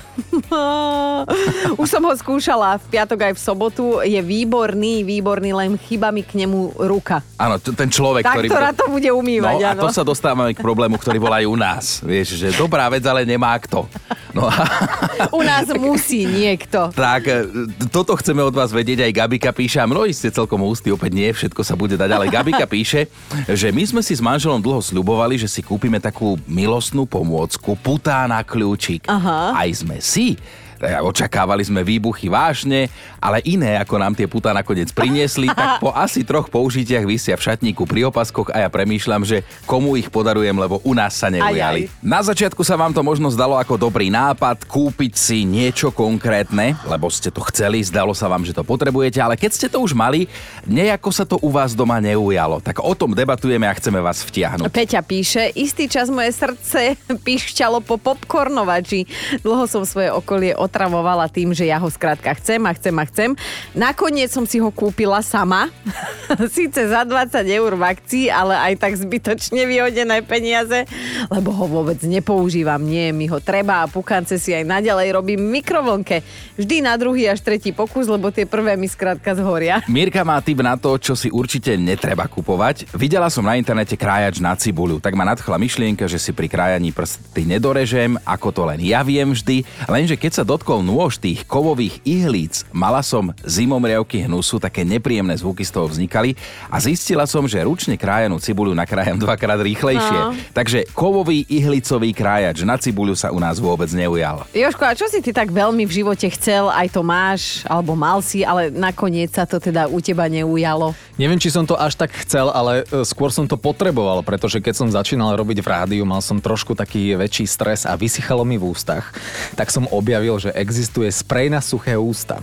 už 1.82 1.88
som 1.88 2.02
ho 2.02 2.12
skúšala 2.12 2.78
v 2.78 2.86
piatok 2.90 3.18
aj 3.22 3.32
v 3.34 3.40
sobotu. 3.40 3.84
Je 4.00 4.18
výborný, 4.18 5.02
výborný, 5.02 5.50
len 5.52 5.70
chyba 5.78 6.08
mi 6.08 6.22
k 6.22 6.36
nemu 6.36 6.78
ruka. 6.78 7.20
Áno, 7.36 7.56
t- 7.56 7.72
ten 7.72 7.86
človek, 7.86 8.22
Tá, 8.22 8.34
ktorý... 8.34 8.48
ktorá 8.48 8.70
to 8.72 8.88
bude 8.88 9.08
umývať, 9.08 9.54
No 9.54 9.64
a 9.64 9.70
áno. 9.72 9.82
to 9.82 9.90
sa 9.90 10.02
dostávame 10.02 10.52
k 10.52 10.58
problému, 10.58 10.96
ktorý 10.96 11.18
bol 11.18 11.30
aj 11.30 11.44
u 11.44 11.54
nás. 11.54 11.84
Vieš, 12.00 12.36
že 12.36 12.48
dobrá 12.54 12.88
vec, 12.88 13.02
ale 13.02 13.22
nemá 13.22 13.52
kto. 13.58 13.84
No 14.30 14.46
a 14.46 14.54
U 15.36 15.42
nás 15.42 15.68
musí 15.70 16.24
niekto. 16.24 16.88
tak, 16.90 17.26
e, 17.26 17.44
toto 17.88 18.14
chceme 18.14 18.40
od 18.40 18.52
vás 18.52 18.70
vedieť, 18.70 19.02
aj 19.02 19.12
Gabika 19.14 19.50
píše, 19.50 19.78
a 19.78 19.86
mnohí 19.86 20.10
ste 20.10 20.30
celkom 20.30 20.62
ústy, 20.62 20.88
opäť 20.88 21.12
nie, 21.12 21.28
všetko 21.28 21.60
sa 21.60 21.74
bude 21.74 21.94
dať, 21.94 22.08
ale 22.08 22.26
Gabika 22.28 22.64
píše, 22.64 23.10
že 23.46 23.68
my 23.68 23.82
sme 23.84 24.00
si 24.00 24.14
s 24.14 24.22
manželom 24.22 24.58
dlho 24.58 24.80
sľubovali, 24.80 25.36
že 25.36 25.48
si 25.48 25.60
kúpime 25.60 25.98
takú 25.98 26.38
milostnú 26.44 27.04
pomôcku, 27.04 27.74
putá 27.76 28.24
na 28.24 28.40
kľúčik. 28.40 29.04
Aha. 29.04 29.52
Aj 29.54 29.68
sme 29.68 29.98
si. 29.98 30.37
E, 30.78 30.94
Očakávali 31.02 31.66
sme 31.66 31.82
výbuchy 31.82 32.30
vážne, 32.30 32.86
ale 33.18 33.42
iné, 33.42 33.78
ako 33.82 33.98
nám 33.98 34.14
tie 34.14 34.30
putá 34.30 34.54
nakoniec 34.54 34.94
priniesli, 34.94 35.50
tak 35.58 35.82
po 35.82 35.90
asi 35.90 36.22
troch 36.22 36.46
použitiach 36.46 37.02
vysia 37.02 37.34
v 37.34 37.44
šatníku 37.50 37.82
pri 37.82 38.06
opaskoch 38.06 38.54
a 38.54 38.66
ja 38.66 38.68
premýšľam, 38.70 39.26
že 39.26 39.42
komu 39.66 39.98
ich 39.98 40.06
podarujem, 40.06 40.54
lebo 40.54 40.78
u 40.86 40.94
nás 40.94 41.18
sa 41.18 41.30
neujali. 41.30 41.86
Aj, 41.86 41.90
aj. 41.90 42.02
Na 42.02 42.20
začiatku 42.22 42.62
sa 42.62 42.78
vám 42.78 42.94
to 42.94 43.02
možno 43.02 43.26
zdalo 43.34 43.58
ako 43.58 43.74
dobrý 43.74 44.10
nápad 44.10 44.66
kúpiť 44.70 45.12
si 45.18 45.42
niečo 45.42 45.90
konkrétne, 45.90 46.78
lebo 46.86 47.10
ste 47.10 47.34
to 47.34 47.42
chceli, 47.50 47.82
zdalo 47.82 48.14
sa 48.14 48.30
vám, 48.30 48.46
že 48.46 48.54
to 48.54 48.62
potrebujete, 48.62 49.18
ale 49.18 49.34
keď 49.34 49.50
ste 49.50 49.66
to 49.66 49.82
už 49.82 49.98
mali, 49.98 50.30
nejako 50.62 51.10
sa 51.10 51.26
to 51.26 51.40
u 51.42 51.50
vás 51.50 51.74
doma 51.74 51.98
neujalo. 51.98 52.62
Tak 52.62 52.84
o 52.84 52.94
tom 52.94 53.18
debatujeme 53.18 53.66
a 53.66 53.74
chceme 53.74 53.98
vás 53.98 54.22
vtiahnuť. 54.22 54.70
Peťa 54.70 55.02
píše, 55.02 55.50
istý 55.58 55.90
čas 55.90 56.06
moje 56.12 56.30
srdce 56.30 56.94
pišťalo 57.26 57.82
po 57.82 57.98
popcornovači. 57.98 59.08
Dlho 59.42 59.66
som 59.66 59.82
svoje 59.82 60.14
okolie 60.14 60.54
otravovala 60.68 61.24
tým, 61.32 61.56
že 61.56 61.64
ja 61.64 61.80
ho 61.80 61.88
skrátka 61.88 62.36
chcem 62.36 62.60
a 62.68 62.76
chcem 62.76 62.92
a 62.92 63.04
chcem. 63.08 63.30
Nakoniec 63.72 64.28
som 64.28 64.44
si 64.44 64.60
ho 64.60 64.68
kúpila 64.68 65.24
sama. 65.24 65.72
Síce 66.56 66.84
za 66.92 67.08
20 67.08 67.40
eur 67.48 67.72
v 67.72 67.82
akcii, 67.88 68.26
ale 68.28 68.54
aj 68.60 68.74
tak 68.76 68.92
zbytočne 69.00 69.64
vyhodené 69.64 70.20
peniaze, 70.20 70.84
lebo 71.32 71.56
ho 71.56 71.64
vôbec 71.64 71.96
nepoužívam. 72.04 72.84
Nie, 72.84 73.16
mi 73.16 73.24
ho 73.32 73.40
treba 73.40 73.80
a 73.80 73.88
pukance 73.88 74.36
si 74.36 74.52
aj 74.52 74.68
naďalej 74.68 75.08
robím 75.16 75.40
mikrovlnke. 75.40 76.20
Vždy 76.60 76.84
na 76.84 76.94
druhý 77.00 77.32
až 77.32 77.40
tretí 77.40 77.72
pokus, 77.72 78.04
lebo 78.04 78.28
tie 78.28 78.44
prvé 78.44 78.76
mi 78.76 78.86
skrátka 78.86 79.32
zhoria. 79.32 79.80
Mirka 79.90 80.20
má 80.22 80.36
tip 80.44 80.60
na 80.60 80.76
to, 80.76 81.00
čo 81.00 81.16
si 81.16 81.32
určite 81.32 81.72
netreba 81.80 82.28
kupovať. 82.28 82.92
Videla 82.92 83.32
som 83.32 83.48
na 83.48 83.56
internete 83.56 83.96
krájač 83.96 84.44
na 84.44 84.52
cibuľu, 84.52 85.00
tak 85.00 85.16
ma 85.16 85.24
nadchla 85.24 85.56
myšlienka, 85.56 86.04
že 86.04 86.20
si 86.20 86.36
pri 86.36 86.50
krájaní 86.50 86.92
prsty 86.92 87.48
nedorežem, 87.48 88.20
ako 88.28 88.52
to 88.52 88.62
len 88.68 88.84
ja 88.84 89.00
viem 89.00 89.32
vždy, 89.32 89.64
lenže 89.88 90.18
keď 90.18 90.32
sa 90.36 90.44
dotkol 90.58 90.82
nôž 90.82 91.22
tých 91.22 91.46
kovových 91.46 92.02
ihlíc, 92.02 92.66
mala 92.74 92.98
som 92.98 93.30
zimomriavky 93.46 94.26
hnusu, 94.26 94.58
také 94.58 94.82
nepríjemné 94.82 95.38
zvuky 95.38 95.62
z 95.62 95.70
toho 95.70 95.86
vznikali 95.86 96.34
a 96.66 96.82
zistila 96.82 97.30
som, 97.30 97.46
že 97.46 97.62
ručne 97.62 97.94
krájanú 97.94 98.42
cibuľu 98.42 98.74
nakrájam 98.74 99.14
dvakrát 99.22 99.62
rýchlejšie. 99.62 100.18
No. 100.18 100.34
Takže 100.50 100.90
kovový 100.98 101.46
ihlicový 101.46 102.10
krájač 102.10 102.66
na 102.66 102.74
cibuľu 102.74 103.14
sa 103.14 103.30
u 103.30 103.38
nás 103.38 103.62
vôbec 103.62 103.86
neujal. 103.94 104.50
Joško, 104.50 104.82
a 104.82 104.98
čo 104.98 105.06
si 105.06 105.22
ty 105.22 105.30
tak 105.30 105.54
veľmi 105.54 105.86
v 105.86 106.02
živote 106.02 106.26
chcel, 106.34 106.74
aj 106.74 106.90
to 106.90 107.06
máš, 107.06 107.62
alebo 107.62 107.94
mal 107.94 108.18
si, 108.18 108.42
ale 108.42 108.74
nakoniec 108.74 109.30
sa 109.30 109.46
to 109.46 109.62
teda 109.62 109.86
u 109.86 110.02
teba 110.02 110.26
neujalo? 110.26 110.90
Neviem, 111.14 111.38
či 111.38 111.54
som 111.54 111.62
to 111.62 111.78
až 111.78 111.94
tak 111.94 112.10
chcel, 112.26 112.50
ale 112.50 112.82
e, 112.90 113.06
skôr 113.06 113.30
som 113.30 113.46
to 113.46 113.54
potreboval, 113.54 114.26
pretože 114.26 114.58
keď 114.58 114.74
som 114.74 114.90
začínal 114.90 115.38
robiť 115.38 115.62
v 115.62 115.70
rádiu, 115.70 116.02
mal 116.02 116.18
som 116.18 116.42
trošku 116.42 116.74
taký 116.74 117.14
väčší 117.14 117.46
stres 117.46 117.86
a 117.86 117.94
vysychalo 117.94 118.42
mi 118.42 118.58
v 118.58 118.74
ústach. 118.74 119.14
Tak 119.54 119.70
som 119.70 119.86
objavil, 119.90 120.38
že 120.38 120.47
existuje 120.54 121.08
sprej 121.12 121.52
na 121.52 121.60
suché 121.60 121.96
ústa. 121.96 122.40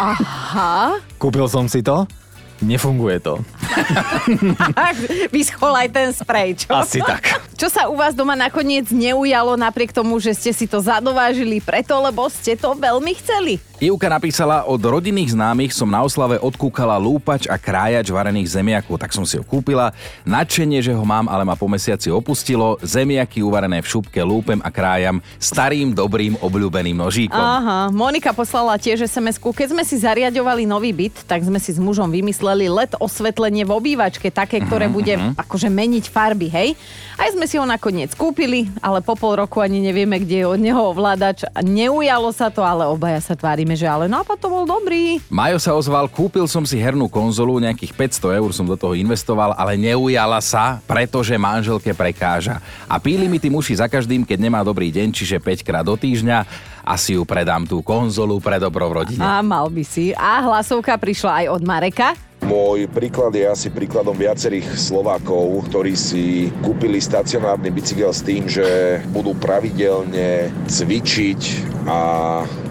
Aha. 0.00 0.96
Kúpil 1.20 1.44
som 1.46 1.68
si 1.68 1.84
to, 1.84 2.08
nefunguje 2.64 3.20
to. 3.20 3.40
Vyschol 5.34 5.72
aj 5.76 5.88
ten 5.92 6.08
sprej, 6.12 6.64
čo? 6.64 6.72
Asi 6.76 7.00
tak. 7.00 7.40
Čo 7.56 7.68
sa 7.68 7.88
u 7.92 7.96
vás 7.96 8.16
doma 8.16 8.36
nakoniec 8.36 8.88
neujalo 8.88 9.56
napriek 9.56 9.92
tomu, 9.92 10.16
že 10.16 10.32
ste 10.32 10.52
si 10.56 10.64
to 10.64 10.80
zadovážili 10.80 11.60
preto, 11.60 11.96
lebo 12.00 12.28
ste 12.32 12.56
to 12.56 12.72
veľmi 12.72 13.12
chceli? 13.20 13.60
Ivka 13.80 14.12
napísala, 14.12 14.68
od 14.68 14.76
rodinných 14.76 15.32
známych 15.32 15.72
som 15.72 15.88
na 15.88 16.04
oslave 16.04 16.36
odkúkala 16.36 17.00
lúpač 17.00 17.48
a 17.48 17.56
krájač 17.56 18.12
varených 18.12 18.60
zemiakov, 18.60 19.00
tak 19.00 19.08
som 19.08 19.24
si 19.24 19.40
ho 19.40 19.44
kúpila. 19.44 19.96
Nadšenie, 20.28 20.84
že 20.84 20.92
ho 20.92 21.00
mám, 21.00 21.32
ale 21.32 21.48
ma 21.48 21.56
po 21.56 21.64
mesiaci 21.64 22.12
opustilo. 22.12 22.76
Zemiaky 22.84 23.40
uvarené 23.40 23.80
v 23.80 23.88
šupke 23.88 24.20
lúpem 24.20 24.60
a 24.60 24.68
krájam 24.68 25.24
starým, 25.40 25.96
dobrým, 25.96 26.36
obľúbeným 26.44 26.92
nožíkom. 26.92 27.40
Aha, 27.40 27.88
Monika 27.88 28.36
poslala 28.36 28.76
tiež 28.76 29.08
sms 29.08 29.40
Keď 29.40 29.72
sme 29.72 29.80
si 29.88 29.96
zariadovali 29.96 30.68
nový 30.68 30.92
byt, 30.92 31.24
tak 31.24 31.40
sme 31.40 31.56
si 31.56 31.72
s 31.72 31.80
mužom 31.80 32.12
vymysleli 32.12 32.68
LED 32.68 33.00
osvetlenie 33.00 33.64
v 33.64 33.72
obývačke, 33.72 34.28
také, 34.28 34.60
ktoré 34.60 34.92
bude 34.92 35.16
akože 35.40 35.72
meniť 35.72 36.04
farby, 36.12 36.52
hej? 36.52 36.76
Aj 37.16 37.32
sme 37.32 37.48
si 37.48 37.56
ho 37.56 37.64
nakoniec 37.64 38.12
kúpili, 38.12 38.68
ale 38.84 39.00
po 39.00 39.16
pol 39.16 39.40
roku 39.40 39.64
ani 39.64 39.80
nevieme, 39.80 40.20
kde 40.20 40.44
je 40.44 40.46
od 40.48 40.60
neho 40.60 40.80
ovládač. 40.92 41.48
Neujalo 41.64 42.28
sa 42.32 42.52
to, 42.52 42.60
ale 42.60 42.84
obaja 42.84 43.24
sa 43.24 43.32
tvárime, 43.32 43.69
že 43.74 43.90
ale 43.90 44.06
nápad 44.06 44.38
to 44.38 44.48
bol 44.48 44.64
dobrý. 44.64 45.18
Majo 45.26 45.58
sa 45.58 45.74
ozval, 45.74 46.06
kúpil 46.06 46.46
som 46.46 46.62
si 46.62 46.78
hernú 46.78 47.10
konzolu, 47.10 47.58
nejakých 47.58 47.92
500 48.22 48.38
eur 48.38 48.50
som 48.54 48.64
do 48.64 48.78
toho 48.78 48.94
investoval, 48.94 49.52
ale 49.58 49.74
neujala 49.74 50.38
sa, 50.38 50.78
pretože 50.86 51.34
manželke 51.34 51.90
prekáža. 51.92 52.62
A 52.86 52.96
píli 53.02 53.26
mi 53.26 53.42
tí 53.42 53.50
muši 53.50 53.80
za 53.82 53.90
každým, 53.90 54.22
keď 54.22 54.38
nemá 54.38 54.60
dobrý 54.62 54.94
deň, 54.94 55.10
čiže 55.10 55.42
5 55.42 55.66
krát 55.66 55.84
do 55.84 55.98
týždňa. 55.98 56.46
Asi 56.80 57.14
ju 57.18 57.22
predám 57.28 57.68
tú 57.68 57.84
konzolu 57.84 58.40
pre 58.40 58.56
dobro 58.56 58.88
v 58.88 59.04
rodine. 59.04 59.20
A 59.20 59.44
mal 59.44 59.68
by 59.68 59.84
si. 59.84 60.16
A 60.16 60.40
hlasovka 60.42 60.96
prišla 60.96 61.44
aj 61.44 61.46
od 61.52 61.62
Mareka. 61.62 62.29
Môj 62.40 62.88
príklad 62.88 63.36
je 63.36 63.44
asi 63.44 63.68
príkladom 63.68 64.16
viacerých 64.16 64.64
Slovákov, 64.74 65.68
ktorí 65.70 65.92
si 65.92 66.48
kúpili 66.64 66.96
stacionárny 66.96 67.68
bicykel 67.68 68.10
s 68.10 68.24
tým, 68.24 68.48
že 68.48 68.98
budú 69.12 69.36
pravidelne 69.36 70.48
cvičiť 70.66 71.40
a 71.84 72.00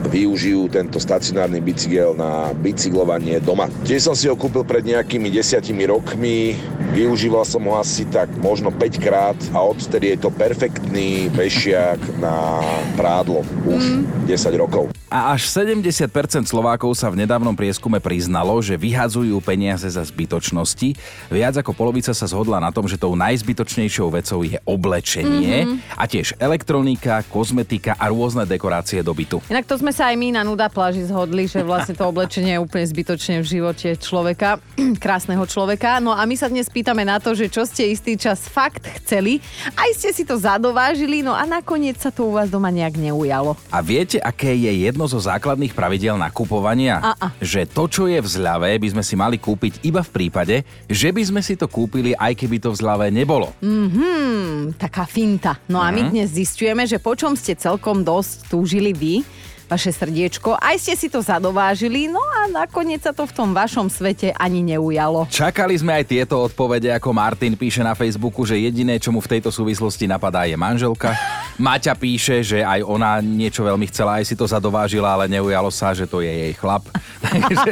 využijú 0.10 0.74
tento 0.74 0.98
stacionárny 0.98 1.62
bicykel 1.62 2.18
na 2.18 2.50
bicyklovanie 2.58 3.38
doma. 3.40 3.70
Tiež 3.86 4.10
som 4.10 4.16
si 4.18 4.26
ho 4.26 4.36
kúpil 4.36 4.66
pred 4.66 4.82
nejakými 4.82 5.30
desiatimi 5.30 5.86
rokmi, 5.86 6.58
využíval 6.94 7.46
som 7.46 7.62
ho 7.70 7.78
asi 7.78 8.10
tak 8.10 8.30
možno 8.42 8.74
5 8.74 9.06
krát 9.06 9.38
a 9.54 9.62
odtedy 9.62 10.18
je 10.18 10.28
to 10.28 10.30
perfektný 10.34 11.30
vešiak 11.32 12.02
na 12.18 12.60
prádlo 12.98 13.46
už 13.70 14.02
10 14.26 14.34
rokov. 14.58 14.90
A 15.10 15.34
až 15.34 15.50
70% 15.50 16.06
Slovákov 16.46 16.94
sa 16.94 17.10
v 17.10 17.26
nedávnom 17.26 17.58
prieskume 17.58 17.98
priznalo, 17.98 18.62
že 18.62 18.78
vyhadzujú 18.78 19.42
peniaze 19.42 19.59
za 19.90 20.04
zbytočnosti. 20.08 20.96
Viac 21.28 21.60
ako 21.60 21.76
polovica 21.76 22.16
sa 22.16 22.26
zhodla 22.30 22.64
na 22.64 22.72
tom, 22.72 22.88
že 22.88 22.96
tou 22.96 23.18
najzbytočnejšou 23.20 24.08
vecou 24.14 24.40
je 24.48 24.56
oblečenie 24.64 25.68
mm-hmm. 25.68 25.98
a 26.00 26.04
tiež 26.08 26.40
elektronika, 26.40 27.26
kozmetika 27.28 27.98
a 28.00 28.08
rôzne 28.08 28.48
dekorácie 28.48 29.04
do 29.04 29.12
bytu. 29.12 29.44
Inak 29.52 29.68
to 29.68 29.76
sme 29.76 29.92
sa 29.92 30.14
aj 30.14 30.16
my 30.16 30.40
na 30.40 30.48
Nuda 30.48 30.70
pláži 30.70 31.04
zhodli, 31.04 31.50
že 31.50 31.66
vlastne 31.66 31.98
to 31.98 32.06
oblečenie 32.06 32.56
je 32.56 32.64
úplne 32.64 32.86
zbytočne 32.86 33.42
v 33.42 33.48
živote 33.50 33.98
človeka, 33.98 34.62
krásneho 35.04 35.44
človeka. 35.50 35.98
No 36.00 36.14
a 36.14 36.24
my 36.24 36.36
sa 36.38 36.48
dnes 36.48 36.70
pýtame 36.70 37.04
na 37.04 37.18
to, 37.18 37.34
že 37.34 37.50
čo 37.50 37.66
ste 37.66 37.90
istý 37.90 38.14
čas 38.16 38.46
fakt 38.46 38.86
chceli, 39.02 39.42
aj 39.74 39.90
ste 39.98 40.10
si 40.14 40.24
to 40.24 40.38
zadovážili, 40.38 41.26
no 41.26 41.34
a 41.34 41.44
nakoniec 41.50 41.98
sa 41.98 42.14
to 42.14 42.30
u 42.30 42.38
vás 42.38 42.48
doma 42.48 42.70
nejak 42.70 42.96
neujalo. 42.96 43.58
A 43.74 43.82
viete, 43.82 44.22
aké 44.22 44.54
je 44.54 44.86
jedno 44.86 45.10
zo 45.10 45.18
základných 45.18 45.74
pravidel 45.74 46.14
nakupovania? 46.16 47.02
A, 47.02 47.12
a. 47.18 47.28
Že 47.42 47.66
to, 47.74 47.84
čo 47.90 48.04
je 48.06 48.22
v 48.22 48.28
zľave, 48.30 48.70
by 48.78 48.88
sme 48.94 49.04
si 49.04 49.18
mali 49.18 49.42
kúpiť 49.42 49.49
iba 49.86 50.04
v 50.04 50.12
prípade, 50.12 50.56
že 50.90 51.10
by 51.14 51.22
sme 51.24 51.42
si 51.46 51.56
to 51.56 51.72
kúpili, 51.72 52.12
aj 52.18 52.36
keby 52.36 52.60
to 52.60 52.76
v 52.76 52.80
zľave 52.82 53.08
nebolo. 53.14 53.56
Hmm, 53.64 54.76
taká 54.76 55.08
finta. 55.08 55.58
No 55.72 55.80
a 55.80 55.90
my 55.94 56.12
dnes 56.12 56.36
zistujeme, 56.36 56.84
že 56.84 57.00
po 57.00 57.16
čom 57.16 57.38
ste 57.38 57.56
celkom 57.56 58.04
dosť 58.04 58.52
túžili 58.52 58.92
vy, 58.92 59.24
vaše 59.70 59.94
srdiečko, 59.94 60.58
aj 60.58 60.82
ste 60.82 60.98
si 60.98 61.08
to 61.08 61.22
zadovážili, 61.22 62.10
no 62.10 62.18
a 62.18 62.50
nakoniec 62.50 63.06
sa 63.06 63.14
to 63.14 63.30
v 63.30 63.34
tom 63.38 63.54
vašom 63.54 63.86
svete 63.86 64.34
ani 64.34 64.66
neujalo. 64.66 65.30
Čakali 65.30 65.78
sme 65.78 65.94
aj 66.02 66.10
tieto 66.10 66.42
odpovede, 66.42 66.90
ako 66.90 67.14
Martin 67.14 67.54
píše 67.54 67.86
na 67.86 67.94
Facebooku, 67.94 68.42
že 68.44 68.58
jediné, 68.58 68.98
čo 68.98 69.14
mu 69.14 69.22
v 69.22 69.38
tejto 69.38 69.54
súvislosti 69.54 70.10
napadá, 70.10 70.50
je 70.50 70.58
manželka. 70.58 71.14
Maťa 71.62 71.94
píše, 71.94 72.42
že 72.42 72.66
aj 72.66 72.82
ona 72.82 73.22
niečo 73.22 73.62
veľmi 73.62 73.86
chcela, 73.94 74.18
aj 74.18 74.26
si 74.26 74.34
to 74.34 74.50
zadovážila, 74.50 75.14
ale 75.14 75.30
neujalo 75.30 75.70
sa, 75.70 75.94
že 75.94 76.10
to 76.10 76.26
je 76.26 76.32
jej 76.34 76.54
chlap. 76.58 76.90
Takže 77.30 77.72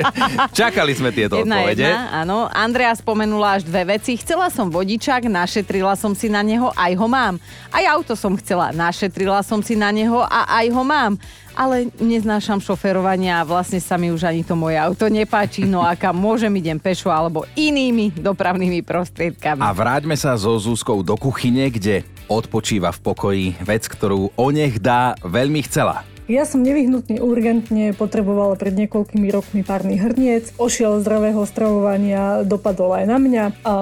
čakali 0.54 0.94
sme 0.94 1.10
tieto 1.10 1.42
Jedna, 1.42 1.66
odpovede. 1.66 1.82
jedna, 1.82 2.04
áno. 2.14 2.46
Andrea 2.52 2.94
spomenula 2.94 3.58
až 3.58 3.66
dve 3.66 3.98
veci. 3.98 4.14
Chcela 4.20 4.54
som 4.54 4.70
vodičák, 4.70 5.26
našetrila 5.26 5.98
som 5.98 6.14
si 6.14 6.30
na 6.30 6.46
neho, 6.46 6.70
aj 6.78 6.94
ho 6.94 7.08
mám. 7.10 7.42
Aj 7.74 7.82
auto 7.90 8.14
som 8.14 8.38
chcela, 8.38 8.70
našetrila 8.70 9.42
som 9.42 9.64
si 9.66 9.74
na 9.74 9.90
neho 9.90 10.22
a 10.22 10.62
aj 10.62 10.68
ho 10.70 10.84
mám. 10.86 11.16
Ale 11.58 11.90
neznášam 11.98 12.62
šoferovanie 12.62 13.34
a 13.34 13.42
vlastne 13.42 13.82
sa 13.82 13.98
mi 13.98 14.14
už 14.14 14.30
ani 14.30 14.46
to 14.46 14.54
moje 14.54 14.78
auto 14.78 15.10
nepáči, 15.10 15.66
no 15.66 15.82
a 15.82 15.98
kam 15.98 16.14
môžem 16.14 16.54
idem 16.54 16.78
pešo 16.78 17.10
alebo 17.10 17.50
inými 17.58 18.14
dopravnými 18.14 18.86
prostriedkami. 18.86 19.66
A 19.66 19.74
vráťme 19.74 20.14
sa 20.14 20.38
so 20.38 20.54
Zúskou 20.62 21.02
do 21.02 21.18
kuchyne, 21.18 21.74
kde 21.74 22.06
odpočíva 22.30 22.94
v 22.94 23.00
pokoji 23.02 23.46
vec, 23.66 23.90
ktorú 23.90 24.38
o 24.38 24.48
nech 24.54 24.78
dá 24.78 25.18
veľmi 25.26 25.66
chcela. 25.66 26.06
Ja 26.28 26.44
som 26.44 26.60
nevyhnutne 26.60 27.24
urgentne 27.24 27.96
potrebovala 27.96 28.60
pred 28.60 28.76
niekoľkými 28.76 29.32
rokmi 29.32 29.64
párny 29.64 29.96
hrniec. 29.96 30.52
Ošiel 30.60 31.00
zdravého 31.00 31.40
stravovania 31.48 32.44
dopadol 32.44 33.00
aj 33.00 33.06
na 33.08 33.16
mňa. 33.16 33.44
A 33.64 33.74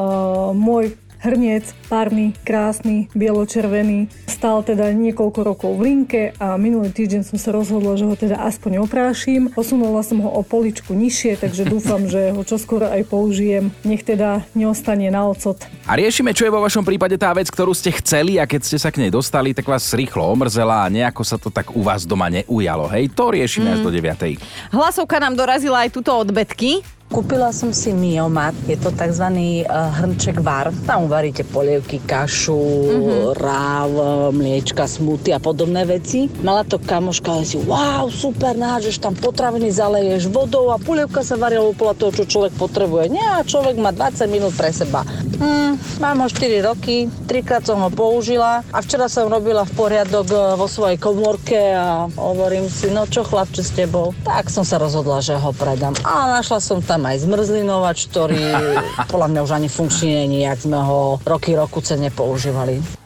môj 0.54 0.94
hrniec, 1.26 1.74
párny, 1.90 2.38
krásny, 2.46 3.10
bieločervený, 3.18 4.14
stál 4.30 4.62
teda 4.62 4.94
niekoľko 4.94 5.40
rokov 5.42 5.72
v 5.74 5.82
linke 5.82 6.22
a 6.38 6.54
minulý 6.62 6.94
týždeň 6.94 7.26
som 7.26 7.42
sa 7.42 7.50
rozhodla, 7.50 7.98
že 7.98 8.06
ho 8.06 8.14
teda 8.14 8.38
aspoň 8.46 8.86
oprášim. 8.86 9.50
Posunula 9.50 10.06
som 10.06 10.22
ho 10.22 10.30
o 10.30 10.46
poličku 10.46 10.94
nižšie, 10.94 11.42
takže 11.42 11.66
dúfam, 11.74 12.06
že 12.06 12.30
ho 12.30 12.46
čoskoro 12.46 12.86
aj 12.86 13.10
použijem. 13.10 13.74
Nech 13.82 14.06
teda 14.06 14.46
neostane 14.54 15.10
na 15.10 15.26
ocot. 15.26 15.66
A 15.90 15.98
riešime, 15.98 16.38
čo 16.38 16.46
je 16.46 16.54
vo 16.54 16.62
vašom 16.62 16.86
prípade 16.86 17.18
tá 17.18 17.34
vec, 17.34 17.50
ktorú 17.50 17.74
ste 17.74 17.90
chceli 17.98 18.38
a 18.38 18.46
keď 18.46 18.62
ste 18.62 18.78
sa 18.78 18.94
k 18.94 19.02
nej 19.02 19.10
dostali, 19.10 19.58
tak 19.58 19.66
vás 19.66 19.90
rýchlo 19.98 20.30
omrzela 20.30 20.86
a 20.86 20.92
nejako 20.94 21.24
sa 21.26 21.42
to 21.42 21.50
tak 21.50 21.74
u 21.74 21.82
vás 21.82 22.06
doma 22.06 22.30
neujalo. 22.30 22.86
Hej, 22.94 23.18
to 23.18 23.34
riešime 23.34 23.72
mm. 23.72 23.74
až 23.74 23.80
do 23.82 23.90
9. 23.90 24.38
Hlasovka 24.70 25.18
nám 25.18 25.34
dorazila 25.34 25.88
aj 25.88 25.90
tuto 25.96 26.14
od 26.14 26.30
Betky. 26.30 26.86
Kúpila 27.16 27.56
som 27.56 27.72
si 27.72 27.96
Miomat, 27.96 28.52
je 28.68 28.76
to 28.76 28.92
tzv. 28.92 29.24
uh, 29.24 29.88
hrnček 30.04 30.44
var. 30.44 30.68
Tam 30.84 31.08
uvaríte 31.08 31.48
polievky, 31.48 32.04
kašu, 32.04 32.60
mm-hmm. 32.60 33.40
ráv, 33.40 33.90
mliečka, 34.36 34.84
smuty 34.84 35.32
a 35.32 35.40
podobné 35.40 35.88
veci. 35.88 36.28
Mala 36.44 36.68
to 36.68 36.76
kamoška 36.76 37.40
a 37.40 37.48
si, 37.48 37.56
wow, 37.64 38.12
super, 38.12 38.60
nádžeš 38.60 39.00
tam 39.00 39.16
potraviny, 39.16 39.72
zaleješ 39.72 40.28
vodou 40.28 40.76
a 40.76 40.76
polievka 40.76 41.24
sa 41.24 41.40
varí 41.40 41.56
podľa 41.56 41.96
toho, 41.96 42.12
čo 42.12 42.24
človek 42.28 42.60
potrebuje. 42.60 43.08
Nie, 43.08 43.24
a 43.24 43.48
človek 43.48 43.80
má 43.80 43.96
20 43.96 44.28
minút 44.28 44.52
pre 44.52 44.76
seba. 44.76 45.08
Hmm, 45.36 45.76
mám 46.00 46.24
ho 46.24 46.28
4 46.32 46.64
roky, 46.64 47.12
trikrát 47.28 47.68
som 47.68 47.80
ho 47.84 47.92
použila 47.92 48.64
a 48.72 48.78
včera 48.80 49.12
som 49.12 49.28
robila 49.28 49.68
v 49.68 49.76
poriadok 49.76 50.28
eh, 50.32 50.40
vo 50.56 50.68
svojej 50.68 50.96
komórke 50.96 51.60
a 51.76 52.08
hovorím 52.16 52.72
si, 52.72 52.88
no 52.88 53.04
čo 53.04 53.28
chlapče 53.28 53.62
s 53.64 53.72
tebou? 53.76 54.16
Tak 54.24 54.48
som 54.48 54.64
sa 54.64 54.80
rozhodla, 54.80 55.20
že 55.20 55.36
ho 55.36 55.52
predám. 55.52 55.96
A 56.08 56.40
našla 56.40 56.64
som 56.64 56.80
tam 56.80 57.04
aj 57.04 57.28
zmrzlinovač, 57.28 58.08
ktorý 58.12 58.42
podľa 59.12 59.28
mňa 59.32 59.40
už 59.44 59.52
ani 59.52 59.68
funkčný 59.68 60.28
nie, 60.28 60.48
jak 60.48 60.64
sme 60.64 60.80
ho 60.80 61.20
roky, 61.28 61.52
roku 61.56 61.84
nepoužívali. 61.84 62.80
používali. 62.80 63.05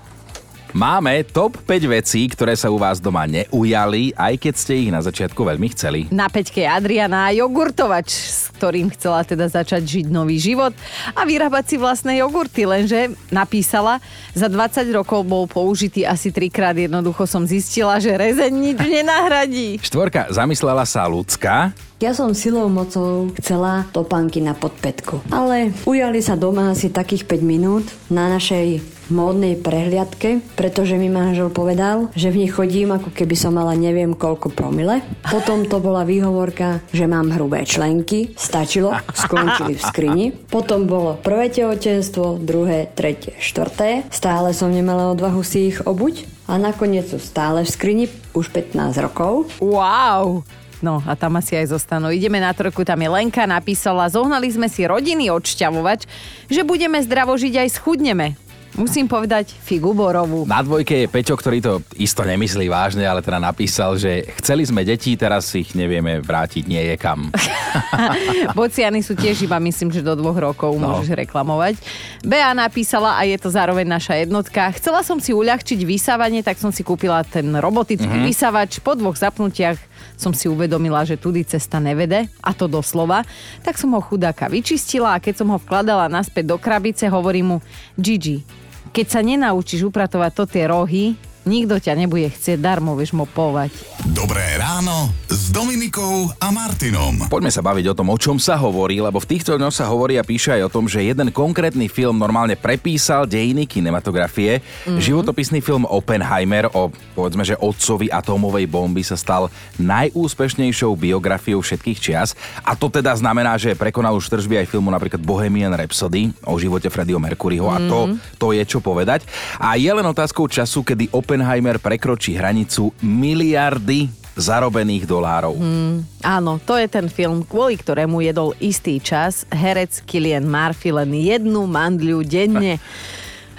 Máme 0.69 1.25
top 1.25 1.57
5 1.65 1.89
vecí, 1.89 2.29
ktoré 2.29 2.53
sa 2.53 2.69
u 2.69 2.77
vás 2.77 3.01
doma 3.01 3.25
neujali, 3.25 4.13
aj 4.13 4.37
keď 4.37 4.53
ste 4.53 4.85
ich 4.85 4.93
na 4.93 5.01
začiatku 5.01 5.41
veľmi 5.41 5.65
chceli. 5.73 6.05
Na 6.13 6.29
peťke 6.29 6.61
Adriana 6.61 7.33
jogurtovač, 7.33 8.13
s 8.13 8.53
ktorým 8.53 8.93
chcela 8.93 9.25
teda 9.25 9.49
začať 9.49 9.81
žiť 9.81 10.05
nový 10.13 10.37
život 10.37 10.69
a 11.17 11.25
vyrábať 11.25 11.73
si 11.73 11.75
vlastné 11.81 12.21
jogurty, 12.21 12.69
lenže 12.69 13.17
napísala, 13.33 13.97
za 14.37 14.45
20 14.45 14.93
rokov 14.93 15.25
bol 15.25 15.49
použitý 15.49 16.05
asi 16.05 16.29
trikrát, 16.29 16.77
jednoducho 16.77 17.25
som 17.25 17.49
zistila, 17.49 17.97
že 17.97 18.13
rezeň 18.13 18.53
nič 18.53 18.77
nenahradí. 19.01 19.81
Štvorka, 19.81 20.29
zamyslela 20.29 20.85
sa 20.85 21.09
ľudská, 21.09 21.73
Ja 21.99 22.13
som 22.15 22.31
silou 22.31 22.69
mocou 22.71 23.27
chcela 23.41 23.89
topánky 23.91 24.39
na 24.39 24.55
podpätku. 24.55 25.19
Ale 25.33 25.75
ujali 25.83 26.23
sa 26.23 26.39
doma 26.39 26.71
asi 26.71 26.93
takých 26.93 27.25
5 27.25 27.41
minút 27.43 27.89
na 28.07 28.31
našej 28.31 28.98
módnej 29.13 29.53
prehliadke, 29.59 30.41
pretože 30.55 30.97
mi 30.97 31.11
manžel 31.11 31.51
povedal, 31.51 32.09
že 32.17 32.33
v 32.33 32.45
nich 32.45 32.53
chodím 32.53 32.95
ako 32.95 33.13
keby 33.13 33.35
som 33.37 33.57
mala 33.57 33.77
neviem 33.77 34.15
koľko 34.17 34.53
promile. 34.53 35.05
Potom 35.27 35.65
to 35.67 35.77
bola 35.83 36.07
výhovorka, 36.07 36.81
že 36.89 37.05
mám 37.05 37.33
hrubé 37.33 37.67
členky. 37.67 38.33
Stačilo, 38.37 38.95
skončili 39.13 39.75
v 39.77 39.81
skrini. 39.81 40.25
Potom 40.31 40.89
bolo 40.89 41.19
prvé 41.19 41.51
tehotenstvo, 41.51 42.39
druhé, 42.41 42.89
tretie, 42.93 43.37
štvrté. 43.37 44.07
Stále 44.09 44.55
som 44.55 44.71
nemala 44.73 45.13
odvahu 45.13 45.41
si 45.45 45.73
ich 45.73 45.83
obuť. 45.83 46.25
A 46.49 46.57
nakoniec 46.57 47.05
sú 47.05 47.21
stále 47.21 47.61
v 47.61 47.69
skrini 47.69 48.05
už 48.33 48.49
15 48.49 48.97
rokov. 49.05 49.45
Wow! 49.61 50.41
No 50.79 51.03
a 51.03 51.13
tam 51.19 51.35
asi 51.35 51.59
aj 51.59 51.75
zostanú. 51.75 52.07
Ideme 52.07 52.39
na 52.39 52.55
trojku, 52.55 52.87
tam 52.87 53.03
je 53.03 53.11
Lenka 53.11 53.43
napísala, 53.43 54.07
zohnali 54.07 54.47
sme 54.47 54.71
si 54.71 54.87
rodiny 54.87 55.27
odšťavovač, 55.27 56.07
že 56.47 56.63
budeme 56.63 57.03
zdravo 57.03 57.35
žiť 57.35 57.67
aj 57.67 57.69
schudneme. 57.75 58.39
Musím 58.71 59.05
povedať 59.05 59.51
figu 59.55 59.91
borovú. 59.91 60.45
Na 60.45 60.59
dvojke 60.59 60.93
je 60.95 61.07
Peťo, 61.07 61.33
ktorý 61.33 61.57
to 61.59 61.71
isto 61.95 62.21
nemyslí 62.21 62.67
vážne, 62.67 63.03
ale 63.03 63.19
teda 63.19 63.37
napísal, 63.37 63.95
že 63.95 64.23
chceli 64.37 64.63
sme 64.63 64.81
deti, 64.81 65.13
teraz 65.13 65.49
ich 65.51 65.73
nevieme 65.73 66.19
vrátiť 66.19 66.63
nie 66.65 66.83
je 66.83 66.95
kam. 66.95 67.33
Bociany 68.57 68.99
sú 68.99 69.13
tiež 69.13 69.43
iba, 69.43 69.57
myslím, 69.59 69.89
že 69.89 70.01
do 70.01 70.13
dvoch 70.13 70.37
rokov 70.37 70.71
No. 70.71 70.95
môžeš 70.95 71.17
reklamovať. 71.17 71.75
Bea 72.21 72.53
napísala 72.53 73.15
a 73.15 73.23
je 73.23 73.35
to 73.35 73.49
zároveň 73.49 73.85
naša 73.85 74.15
jednotka. 74.17 74.69
Chcela 74.71 75.01
som 75.01 75.17
si 75.17 75.31
uľahčiť 75.31 75.79
vysávanie, 75.81 76.39
tak 76.39 76.55
som 76.55 76.69
si 76.69 76.81
kúpila 76.81 77.21
ten 77.21 77.49
robotický 77.51 78.05
Mhm. 78.07 78.25
vysávač. 78.25 78.79
Po 78.79 78.93
dvoch 78.93 79.15
zapnutiach 79.15 79.77
som 80.19 80.35
si 80.35 80.49
uvedomila, 80.51 81.05
že 81.07 81.19
tudy 81.19 81.45
cesta 81.47 81.79
nevede, 81.79 82.27
a 82.41 82.51
to 82.51 82.67
doslova. 82.67 83.23
Tak 83.63 83.79
som 83.79 83.93
ho 83.95 84.01
chudáka 84.01 84.51
vyčistila 84.51 85.15
a 85.15 85.21
keď 85.21 85.43
som 85.43 85.47
ho 85.53 85.57
vkladala 85.57 86.11
naspäť 86.11 86.55
do 86.55 86.57
krabice, 86.57 87.07
hovorím 87.07 87.45
mu, 87.45 87.57
Gigi, 87.95 88.43
keď 88.89 89.05
sa 89.05 89.19
nenaučíš 89.21 89.85
upratovať 89.85 90.31
to 90.33 90.43
tie 90.49 90.65
rohy, 90.65 91.13
nikto 91.45 91.77
ťa 91.77 91.93
nebude 91.97 92.29
chcieť 92.29 92.57
darmo, 92.61 92.97
vieš 92.97 93.13
mopovať. 93.17 93.71
Dobré 94.13 94.57
ráno 94.57 95.13
s 95.39 95.55
Dominikou 95.55 96.35
a 96.35 96.51
Martinom. 96.51 97.31
Poďme 97.31 97.47
sa 97.47 97.63
baviť 97.63 97.95
o 97.95 97.95
tom, 97.95 98.11
o 98.11 98.19
čom 98.19 98.35
sa 98.35 98.59
hovorí, 98.59 98.99
lebo 98.99 99.23
v 99.23 99.29
týchto 99.31 99.55
dňoch 99.55 99.71
sa 99.71 99.87
hovorí 99.87 100.19
a 100.19 100.27
píše 100.27 100.51
aj 100.51 100.67
o 100.67 100.73
tom, 100.75 100.91
že 100.91 100.99
jeden 100.99 101.31
konkrétny 101.31 101.87
film 101.87 102.19
normálne 102.19 102.59
prepísal 102.59 103.23
dejiny 103.23 103.63
kinematografie. 103.63 104.59
Mm-hmm. 104.59 104.99
Životopisný 104.99 105.63
film 105.63 105.87
Oppenheimer 105.87 106.67
o, 106.75 106.91
povedzme, 107.15 107.47
že 107.47 107.55
otcovi 107.55 108.11
atómovej 108.11 108.67
bomby 108.67 108.99
sa 108.99 109.15
stal 109.15 109.47
najúspešnejšou 109.79 110.91
biografiou 110.99 111.63
všetkých 111.63 111.99
čias. 112.03 112.35
A 112.67 112.75
to 112.75 112.91
teda 112.91 113.15
znamená, 113.15 113.55
že 113.55 113.79
prekonal 113.79 114.19
už 114.19 114.27
tržby 114.27 114.59
aj 114.59 114.75
filmu 114.75 114.91
napríklad 114.91 115.23
Bohemian 115.23 115.71
Rhapsody 115.71 116.35
o 116.43 116.59
živote 116.59 116.91
Freddieho 116.91 117.23
Mercuryho 117.23 117.63
mm-hmm. 117.63 117.87
a 117.87 117.87
to, 117.87 117.99
to 118.35 118.47
je 118.51 118.63
čo 118.67 118.83
povedať. 118.83 119.23
A 119.55 119.79
je 119.79 119.87
len 119.87 120.03
otázkou 120.03 120.51
času, 120.51 120.83
kedy 120.83 121.15
Oppenheimer 121.15 121.79
prekročí 121.79 122.35
hranicu 122.35 122.91
miliardy 122.99 124.18
zarobených 124.37 125.09
dolárov. 125.09 125.57
Mm, 125.57 126.05
áno, 126.21 126.61
to 126.61 126.77
je 126.77 126.87
ten 126.89 127.07
film, 127.09 127.41
kvôli 127.41 127.79
ktorému 127.79 128.21
jedol 128.21 128.53
istý 128.61 129.01
čas 129.01 129.47
herec 129.49 130.03
Kilian 130.05 130.45
Murphy 130.45 130.93
len 130.93 131.09
jednu 131.15 131.65
mandľu 131.65 132.25
denne. 132.27 132.77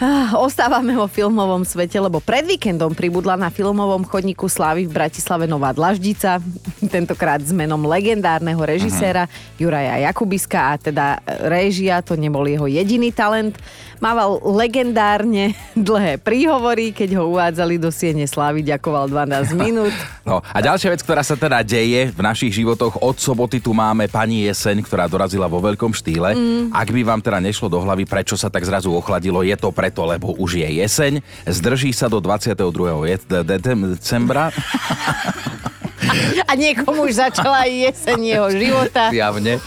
Ah, 0.00 0.32
Ostávame 0.40 0.96
vo 0.96 1.04
filmovom 1.04 1.60
svete, 1.60 2.00
lebo 2.00 2.24
pred 2.24 2.48
víkendom 2.48 2.96
pribudla 2.96 3.36
na 3.36 3.52
filmovom 3.52 4.00
chodníku 4.08 4.48
Slávy 4.48 4.88
v 4.88 4.96
Bratislave 4.96 5.44
nová 5.44 5.76
dlaždica, 5.76 6.40
tentokrát 6.88 7.44
s 7.44 7.52
menom 7.52 7.84
legendárneho 7.84 8.64
režiséra 8.64 9.28
Juraja 9.60 10.00
Jakubiska 10.08 10.72
a 10.72 10.80
teda 10.80 11.20
réžia, 11.44 12.00
to 12.00 12.16
nebol 12.16 12.48
jeho 12.48 12.64
jediný 12.64 13.12
talent. 13.12 13.60
Mával 14.00 14.40
legendárne 14.40 15.52
dlhé 15.76 16.16
príhovory, 16.16 16.96
keď 16.96 17.20
ho 17.20 17.36
uvádzali 17.36 17.76
do 17.76 17.92
Siene 17.92 18.24
Slávy, 18.24 18.64
ďakoval 18.64 19.04
12 19.12 19.52
minút. 19.68 19.92
No 20.24 20.40
a 20.40 20.58
ďalšia 20.64 20.96
vec, 20.96 21.04
ktorá 21.04 21.20
sa 21.20 21.36
teda 21.36 21.60
deje 21.60 22.08
v 22.08 22.20
našich 22.24 22.56
životoch, 22.56 23.04
od 23.04 23.20
soboty 23.20 23.60
tu 23.60 23.76
máme 23.76 24.08
pani 24.08 24.48
Jeseň, 24.48 24.80
ktorá 24.80 25.04
dorazila 25.12 25.44
vo 25.44 25.60
veľkom 25.60 25.92
štýle. 25.92 26.32
Mm. 26.32 26.64
Ak 26.72 26.88
by 26.88 27.04
vám 27.04 27.20
teda 27.20 27.36
nešlo 27.36 27.68
do 27.68 27.84
hlavy, 27.84 28.08
prečo 28.08 28.40
sa 28.40 28.48
tak 28.48 28.64
zrazu 28.64 28.88
ochladilo, 28.88 29.44
je 29.44 29.52
to 29.60 29.68
preto, 29.90 30.06
lebo 30.06 30.30
už 30.38 30.62
je 30.62 30.68
jeseň. 30.78 31.12
Zdrží 31.50 31.90
sa 31.90 32.06
do 32.06 32.22
22. 32.22 33.10
je- 33.10 33.18
de- 33.26 33.58
de- 33.58 33.98
decembra. 33.98 34.54
A 36.46 36.54
niekomu 36.54 37.10
už 37.10 37.18
začala 37.18 37.66
jeseň 37.66 38.18
jeho 38.22 38.48
života. 38.54 39.10
Javne. 39.10 39.58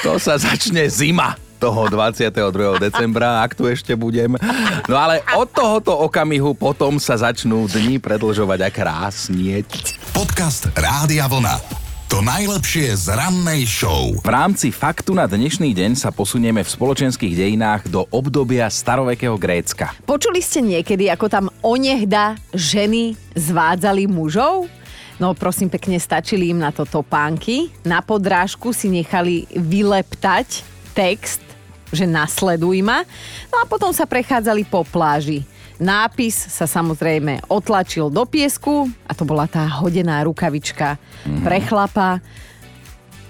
To 0.00 0.16
sa 0.16 0.40
začne 0.40 0.88
zima 0.88 1.36
toho 1.60 1.84
22. 1.92 2.80
decembra, 2.80 3.44
ak 3.44 3.52
tu 3.52 3.68
ešte 3.68 3.92
budem. 3.92 4.40
No 4.88 4.96
ale 4.96 5.20
od 5.36 5.52
tohoto 5.52 5.92
okamihu 6.00 6.56
potom 6.56 6.96
sa 6.96 7.20
začnú 7.20 7.68
dni 7.68 8.00
predlžovať 8.00 8.60
a 8.64 8.70
krásnieť. 8.72 9.68
Podcast 10.16 10.72
Rádia 10.72 11.28
Vlna. 11.28 11.87
To 12.08 12.24
najlepšie 12.24 12.96
z 12.96 13.12
rannej 13.12 13.68
show. 13.68 14.16
V 14.24 14.28
rámci 14.32 14.72
faktu 14.72 15.12
na 15.12 15.28
dnešný 15.28 15.76
deň 15.76 15.92
sa 15.92 16.08
posunieme 16.08 16.64
v 16.64 16.72
spoločenských 16.72 17.36
dejinách 17.36 17.92
do 17.92 18.08
obdobia 18.08 18.64
starovekého 18.72 19.36
Grécka. 19.36 19.92
Počuli 20.08 20.40
ste 20.40 20.64
niekedy, 20.64 21.12
ako 21.12 21.28
tam 21.28 21.52
onehda 21.60 22.40
ženy 22.56 23.12
zvádzali 23.36 24.08
mužov? 24.08 24.72
No 25.20 25.36
prosím 25.36 25.68
pekne, 25.68 26.00
stačili 26.00 26.48
im 26.48 26.56
na 26.56 26.72
to 26.72 26.88
topánky. 26.88 27.68
Na 27.84 28.00
podrážku 28.00 28.72
si 28.72 28.88
nechali 28.88 29.44
vyleptať 29.52 30.64
text, 30.96 31.44
že 31.92 32.08
nasleduj 32.08 32.80
ma. 32.80 33.04
No 33.52 33.60
a 33.60 33.68
potom 33.68 33.92
sa 33.92 34.08
prechádzali 34.08 34.64
po 34.64 34.80
pláži. 34.80 35.44
Nápis 35.78 36.34
sa 36.34 36.66
samozrejme 36.66 37.46
otlačil 37.46 38.10
do 38.10 38.26
piesku 38.26 38.90
a 39.06 39.14
to 39.14 39.22
bola 39.22 39.46
tá 39.46 39.62
hodená 39.62 40.18
rukavička 40.26 40.98
mm-hmm. 40.98 41.42
pre 41.46 41.58
chlapa. 41.62 42.08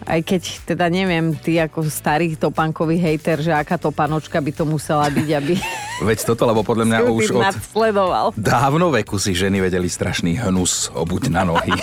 Aj 0.08 0.20
keď 0.24 0.64
teda 0.64 0.88
neviem, 0.88 1.36
ty 1.36 1.60
ako 1.60 1.84
starý 1.92 2.32
topánkový 2.40 2.96
hejter, 2.96 3.44
že 3.44 3.52
aká 3.52 3.76
topanočka 3.76 4.40
by 4.40 4.52
to 4.56 4.64
musela 4.64 5.12
byť, 5.12 5.28
aby 5.36 5.54
Veď 5.98 6.30
toto, 6.30 6.46
lebo 6.46 6.62
podľa 6.62 6.84
mňa 6.86 6.98
už 7.10 7.34
od 7.34 7.42
nadsledoval. 7.42 8.26
dávno 8.38 8.94
veku 8.94 9.18
si 9.18 9.34
ženy 9.34 9.58
vedeli 9.58 9.90
strašný 9.90 10.38
hnus 10.38 10.94
obuť 10.94 11.26
na 11.26 11.42
nohy. 11.42 11.74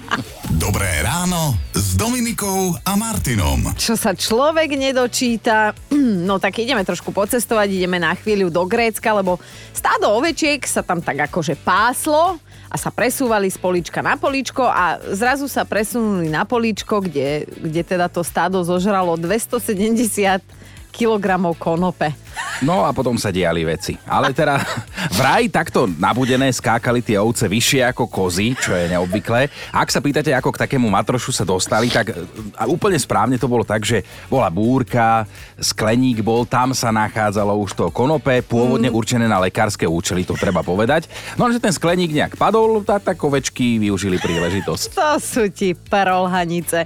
Dobré 0.64 1.04
ráno 1.04 1.52
s 1.76 1.92
Dominikou 1.92 2.72
a 2.80 2.96
Martinom. 2.96 3.76
Čo 3.76 3.92
sa 3.92 4.16
človek 4.16 4.72
nedočíta, 4.72 5.76
no 6.28 6.40
tak 6.40 6.64
ideme 6.64 6.80
trošku 6.80 7.12
pocestovať, 7.12 7.68
ideme 7.68 8.00
na 8.00 8.16
chvíľu 8.16 8.48
do 8.48 8.64
Grécka, 8.64 9.12
lebo 9.12 9.36
stádo 9.76 10.16
ovečiek 10.16 10.64
sa 10.64 10.80
tam 10.80 11.04
tak 11.04 11.28
akože 11.28 11.60
páslo 11.60 12.40
a 12.72 12.76
sa 12.80 12.88
presúvali 12.88 13.52
z 13.52 13.60
políčka 13.60 14.00
na 14.00 14.16
políčko 14.16 14.64
a 14.64 14.96
zrazu 15.12 15.44
sa 15.44 15.68
presunuli 15.68 16.32
na 16.32 16.48
políčko, 16.48 17.04
kde, 17.04 17.44
kde 17.44 17.84
teda 17.84 18.08
to 18.08 18.24
stádo 18.24 18.64
zožralo 18.64 19.20
270 19.20 20.40
kilogramov 20.88 21.60
konope. 21.60 22.16
No 22.58 22.82
a 22.82 22.90
potom 22.90 23.14
sa 23.14 23.30
diali 23.30 23.62
veci. 23.62 23.94
Ale 24.02 24.34
teda 24.34 24.58
vraj 25.18 25.46
takto 25.46 25.86
nabudené 25.86 26.50
skákali 26.50 27.06
tie 27.06 27.14
ovce 27.18 27.46
vyššie 27.46 27.94
ako 27.94 28.10
kozy, 28.10 28.58
čo 28.58 28.74
je 28.74 28.90
neobvyklé. 28.90 29.46
Ak 29.70 29.94
sa 29.94 30.02
pýtate, 30.02 30.34
ako 30.34 30.50
k 30.54 30.62
takému 30.66 30.90
matrošu 30.90 31.30
sa 31.30 31.46
dostali, 31.46 31.86
tak 31.86 32.10
a 32.58 32.66
úplne 32.66 32.98
správne 32.98 33.38
to 33.38 33.46
bolo 33.46 33.62
tak, 33.62 33.86
že 33.86 34.02
bola 34.26 34.50
búrka, 34.50 35.22
skleník 35.58 36.22
bol, 36.26 36.42
tam 36.42 36.74
sa 36.74 36.90
nachádzalo 36.90 37.54
už 37.62 37.78
to 37.78 37.84
konope, 37.94 38.42
pôvodne 38.42 38.90
určené 38.90 39.30
na 39.30 39.38
lekárske 39.38 39.86
účely, 39.86 40.26
to 40.26 40.34
treba 40.34 40.66
povedať. 40.66 41.06
No 41.38 41.46
že 41.48 41.62
ten 41.62 41.70
skleník 41.70 42.10
nejak 42.10 42.34
padol, 42.34 42.82
tak, 42.82 43.06
tak 43.06 43.16
ovečky 43.22 43.78
využili 43.78 44.18
príležitosť. 44.18 44.98
To 44.98 45.12
sú 45.22 45.46
ti 45.48 45.78
prolhanice. 45.78 46.84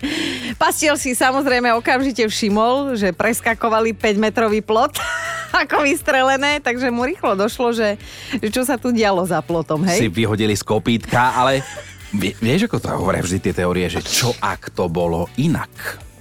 Pastiel 0.61 1.01
si 1.01 1.17
samozrejme 1.17 1.73
okamžite 1.73 2.29
všimol, 2.29 2.95
že 3.01 3.17
preskakovali 3.17 3.97
5-metrový 3.97 4.61
plot 4.61 5.01
ako 5.53 5.85
vystrelené, 5.85 6.59
takže 6.59 6.89
mu 6.89 7.05
rýchlo 7.05 7.37
došlo, 7.37 7.71
že, 7.71 8.01
že 8.41 8.49
čo 8.49 8.65
sa 8.65 8.81
tu 8.81 8.91
dialo 8.91 9.23
za 9.23 9.39
plotom, 9.39 9.85
Si 9.85 10.07
hej? 10.07 10.13
vyhodili 10.13 10.57
z 10.57 10.65
kopítka, 10.65 11.37
ale 11.37 11.61
vie, 12.11 12.33
vieš, 12.37 12.67
ako 12.67 12.77
to 12.79 12.89
hovoria 12.91 13.21
vždy 13.21 13.39
tie 13.39 13.55
teórie, 13.55 13.87
že 13.87 14.01
čo 14.01 14.33
ak 14.39 14.73
to 14.73 14.89
bolo 14.89 15.29
inak? 15.37 15.71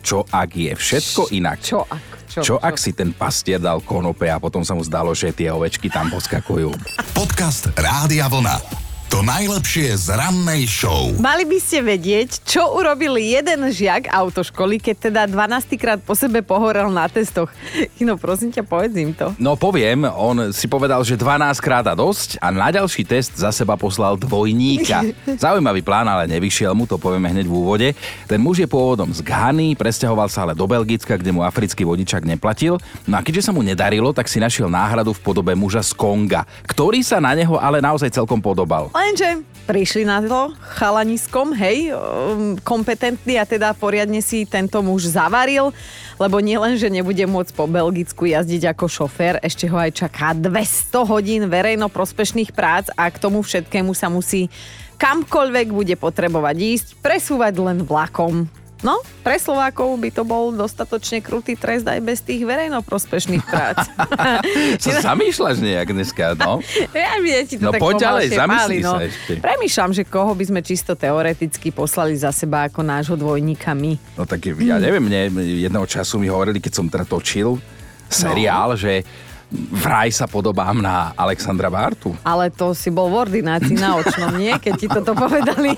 Čo 0.02 0.26
ak 0.26 0.50
je 0.52 0.74
všetko 0.74 1.30
inak? 1.32 1.62
Čo 1.62 1.86
ak? 1.86 2.04
Čo, 2.32 2.40
Čo 2.42 2.56
ak 2.58 2.80
si 2.80 2.96
ten 2.96 3.12
pastier 3.12 3.60
dal 3.60 3.84
konope 3.84 4.26
a 4.26 4.40
potom 4.40 4.64
sa 4.64 4.72
mu 4.72 4.82
zdalo, 4.82 5.12
že 5.12 5.36
tie 5.36 5.52
ovečky 5.52 5.92
tam 5.92 6.08
poskakujú? 6.08 6.72
Podcast 7.12 7.70
Rádia 7.76 8.32
Vlna. 8.32 8.91
To 9.12 9.20
najlepšie 9.28 9.92
z 10.08 10.16
rannej 10.16 10.64
show. 10.72 11.12
Mali 11.20 11.44
by 11.44 11.60
ste 11.60 11.84
vedieť, 11.84 12.48
čo 12.48 12.64
urobil 12.80 13.20
jeden 13.20 13.68
žiak 13.68 14.08
autoškoly, 14.08 14.80
keď 14.80 15.12
teda 15.12 15.22
12 15.28 15.76
krát 15.76 16.00
po 16.00 16.16
sebe 16.16 16.40
pohorel 16.40 16.88
na 16.88 17.12
testoch. 17.12 17.52
No 18.00 18.16
prosím 18.16 18.56
ťa, 18.56 18.64
povedz 18.64 18.96
im 18.96 19.12
to. 19.12 19.36
No 19.36 19.60
poviem, 19.60 20.08
on 20.08 20.56
si 20.56 20.64
povedal, 20.64 21.04
že 21.04 21.20
12 21.20 21.44
krát 21.60 21.84
a 21.92 21.94
dosť 21.94 22.40
a 22.40 22.56
na 22.56 22.72
ďalší 22.72 23.04
test 23.04 23.36
za 23.36 23.52
seba 23.52 23.76
poslal 23.76 24.16
dvojníka. 24.16 25.04
Zaujímavý 25.44 25.84
plán, 25.84 26.08
ale 26.08 26.32
nevyšiel 26.32 26.72
mu, 26.72 26.88
to 26.88 26.96
povieme 26.96 27.28
hneď 27.36 27.52
v 27.52 27.54
úvode. 27.54 27.88
Ten 28.32 28.40
muž 28.40 28.64
je 28.64 28.68
pôvodom 28.72 29.12
z 29.12 29.20
Ghany, 29.28 29.76
presťahoval 29.76 30.32
sa 30.32 30.48
ale 30.48 30.56
do 30.56 30.64
Belgicka, 30.64 31.20
kde 31.20 31.36
mu 31.36 31.44
africký 31.44 31.84
vodičak 31.84 32.24
neplatil. 32.24 32.80
No 33.04 33.20
a 33.20 33.22
keďže 33.28 33.44
sa 33.44 33.52
mu 33.52 33.60
nedarilo, 33.60 34.16
tak 34.16 34.32
si 34.32 34.40
našiel 34.40 34.72
náhradu 34.72 35.12
v 35.12 35.20
podobe 35.20 35.52
muža 35.52 35.84
z 35.84 36.00
Konga, 36.00 36.48
ktorý 36.64 37.04
sa 37.04 37.20
na 37.20 37.36
neho 37.36 37.60
ale 37.60 37.84
naozaj 37.84 38.08
celkom 38.08 38.40
podobal. 38.40 38.88
Lenže 39.02 39.42
prišli 39.66 40.06
na 40.06 40.22
to 40.22 40.54
chalaniskom, 40.78 41.58
hej, 41.58 41.90
um, 41.90 42.54
kompetentný 42.62 43.42
a 43.42 43.50
teda 43.50 43.74
poriadne 43.74 44.22
si 44.22 44.46
tento 44.46 44.78
muž 44.86 45.10
zavaril, 45.10 45.74
lebo 46.22 46.38
nielen, 46.38 46.78
že 46.78 46.86
nebude 46.86 47.26
môcť 47.26 47.50
po 47.58 47.66
Belgicku 47.66 48.30
jazdiť 48.30 48.78
ako 48.78 48.86
šofér, 48.86 49.42
ešte 49.42 49.66
ho 49.66 49.78
aj 49.82 50.06
čaká 50.06 50.38
200 50.38 51.02
hodín 51.10 51.42
verejnoprospešných 51.50 52.54
prác 52.54 52.94
a 52.94 53.10
k 53.10 53.18
tomu 53.18 53.42
všetkému 53.42 53.98
sa 53.98 54.06
musí 54.06 54.54
kamkoľvek 55.02 55.74
bude 55.74 55.98
potrebovať 55.98 56.58
ísť, 56.62 56.88
presúvať 57.02 57.58
len 57.58 57.82
vlakom. 57.82 58.46
No, 58.82 58.98
pre 59.22 59.38
Slovákov 59.38 59.94
by 60.02 60.10
to 60.10 60.26
bol 60.26 60.50
dostatočne 60.50 61.22
krutý 61.22 61.54
trest 61.54 61.86
aj 61.86 62.02
bez 62.02 62.26
tých 62.26 62.42
verejnoprospešných 62.42 63.44
prác. 63.46 63.86
Sa 64.82 64.92
zamýšľaš 65.14 65.62
nejak 65.62 65.94
dneska, 65.94 66.34
no? 66.34 66.66
Ja 66.98 67.22
viem, 67.22 67.46
ti 67.46 67.62
to 67.62 67.70
No 67.70 67.78
tak 67.78 67.82
poď 67.82 67.94
ďalej, 68.10 68.26
zamyslí 68.34 68.78
no. 68.82 68.94
sa 68.98 69.06
ešte. 69.06 69.34
Premýšľam, 69.38 69.92
že 69.94 70.04
koho 70.10 70.34
by 70.34 70.44
sme 70.50 70.60
čisto 70.66 70.98
teoreticky 70.98 71.70
poslali 71.70 72.18
za 72.18 72.34
seba 72.34 72.66
ako 72.66 72.82
nášho 72.82 73.14
dvojníka 73.14 73.78
my. 73.78 74.18
No 74.18 74.26
tak 74.26 74.50
ja 74.50 74.82
neviem, 74.86 75.06
mne 75.06 75.30
jedného 75.62 75.86
času 75.86 76.18
mi 76.18 76.26
hovorili, 76.26 76.58
keď 76.58 76.74
som 76.74 76.90
teda 76.90 77.06
točil 77.06 77.62
seriál, 78.10 78.74
no. 78.74 78.82
že 78.82 79.06
vraj 79.52 80.10
sa 80.16 80.26
podobám 80.26 80.80
na 80.80 81.12
Alexandra 81.14 81.68
Bartu. 81.68 82.16
Ale 82.24 82.50
to 82.50 82.72
si 82.72 82.88
bol 82.90 83.12
v 83.12 83.28
ordinácii 83.28 83.76
na 83.76 84.00
očnom, 84.00 84.40
nie? 84.40 84.56
Keď 84.56 84.74
ti 84.80 84.88
toto 84.88 85.12
povedali. 85.14 85.76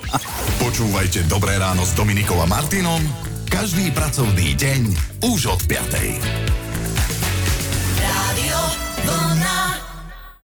Počúvajte 0.61 1.25
Dobré 1.25 1.57
ráno 1.57 1.81
s 1.81 1.97
Dominikou 1.97 2.37
a 2.39 2.47
Martinom 2.47 3.01
každý 3.53 3.93
pracovný 3.93 4.57
deň 4.57 4.81
už 5.29 5.53
od 5.53 5.61
5. 5.69 6.62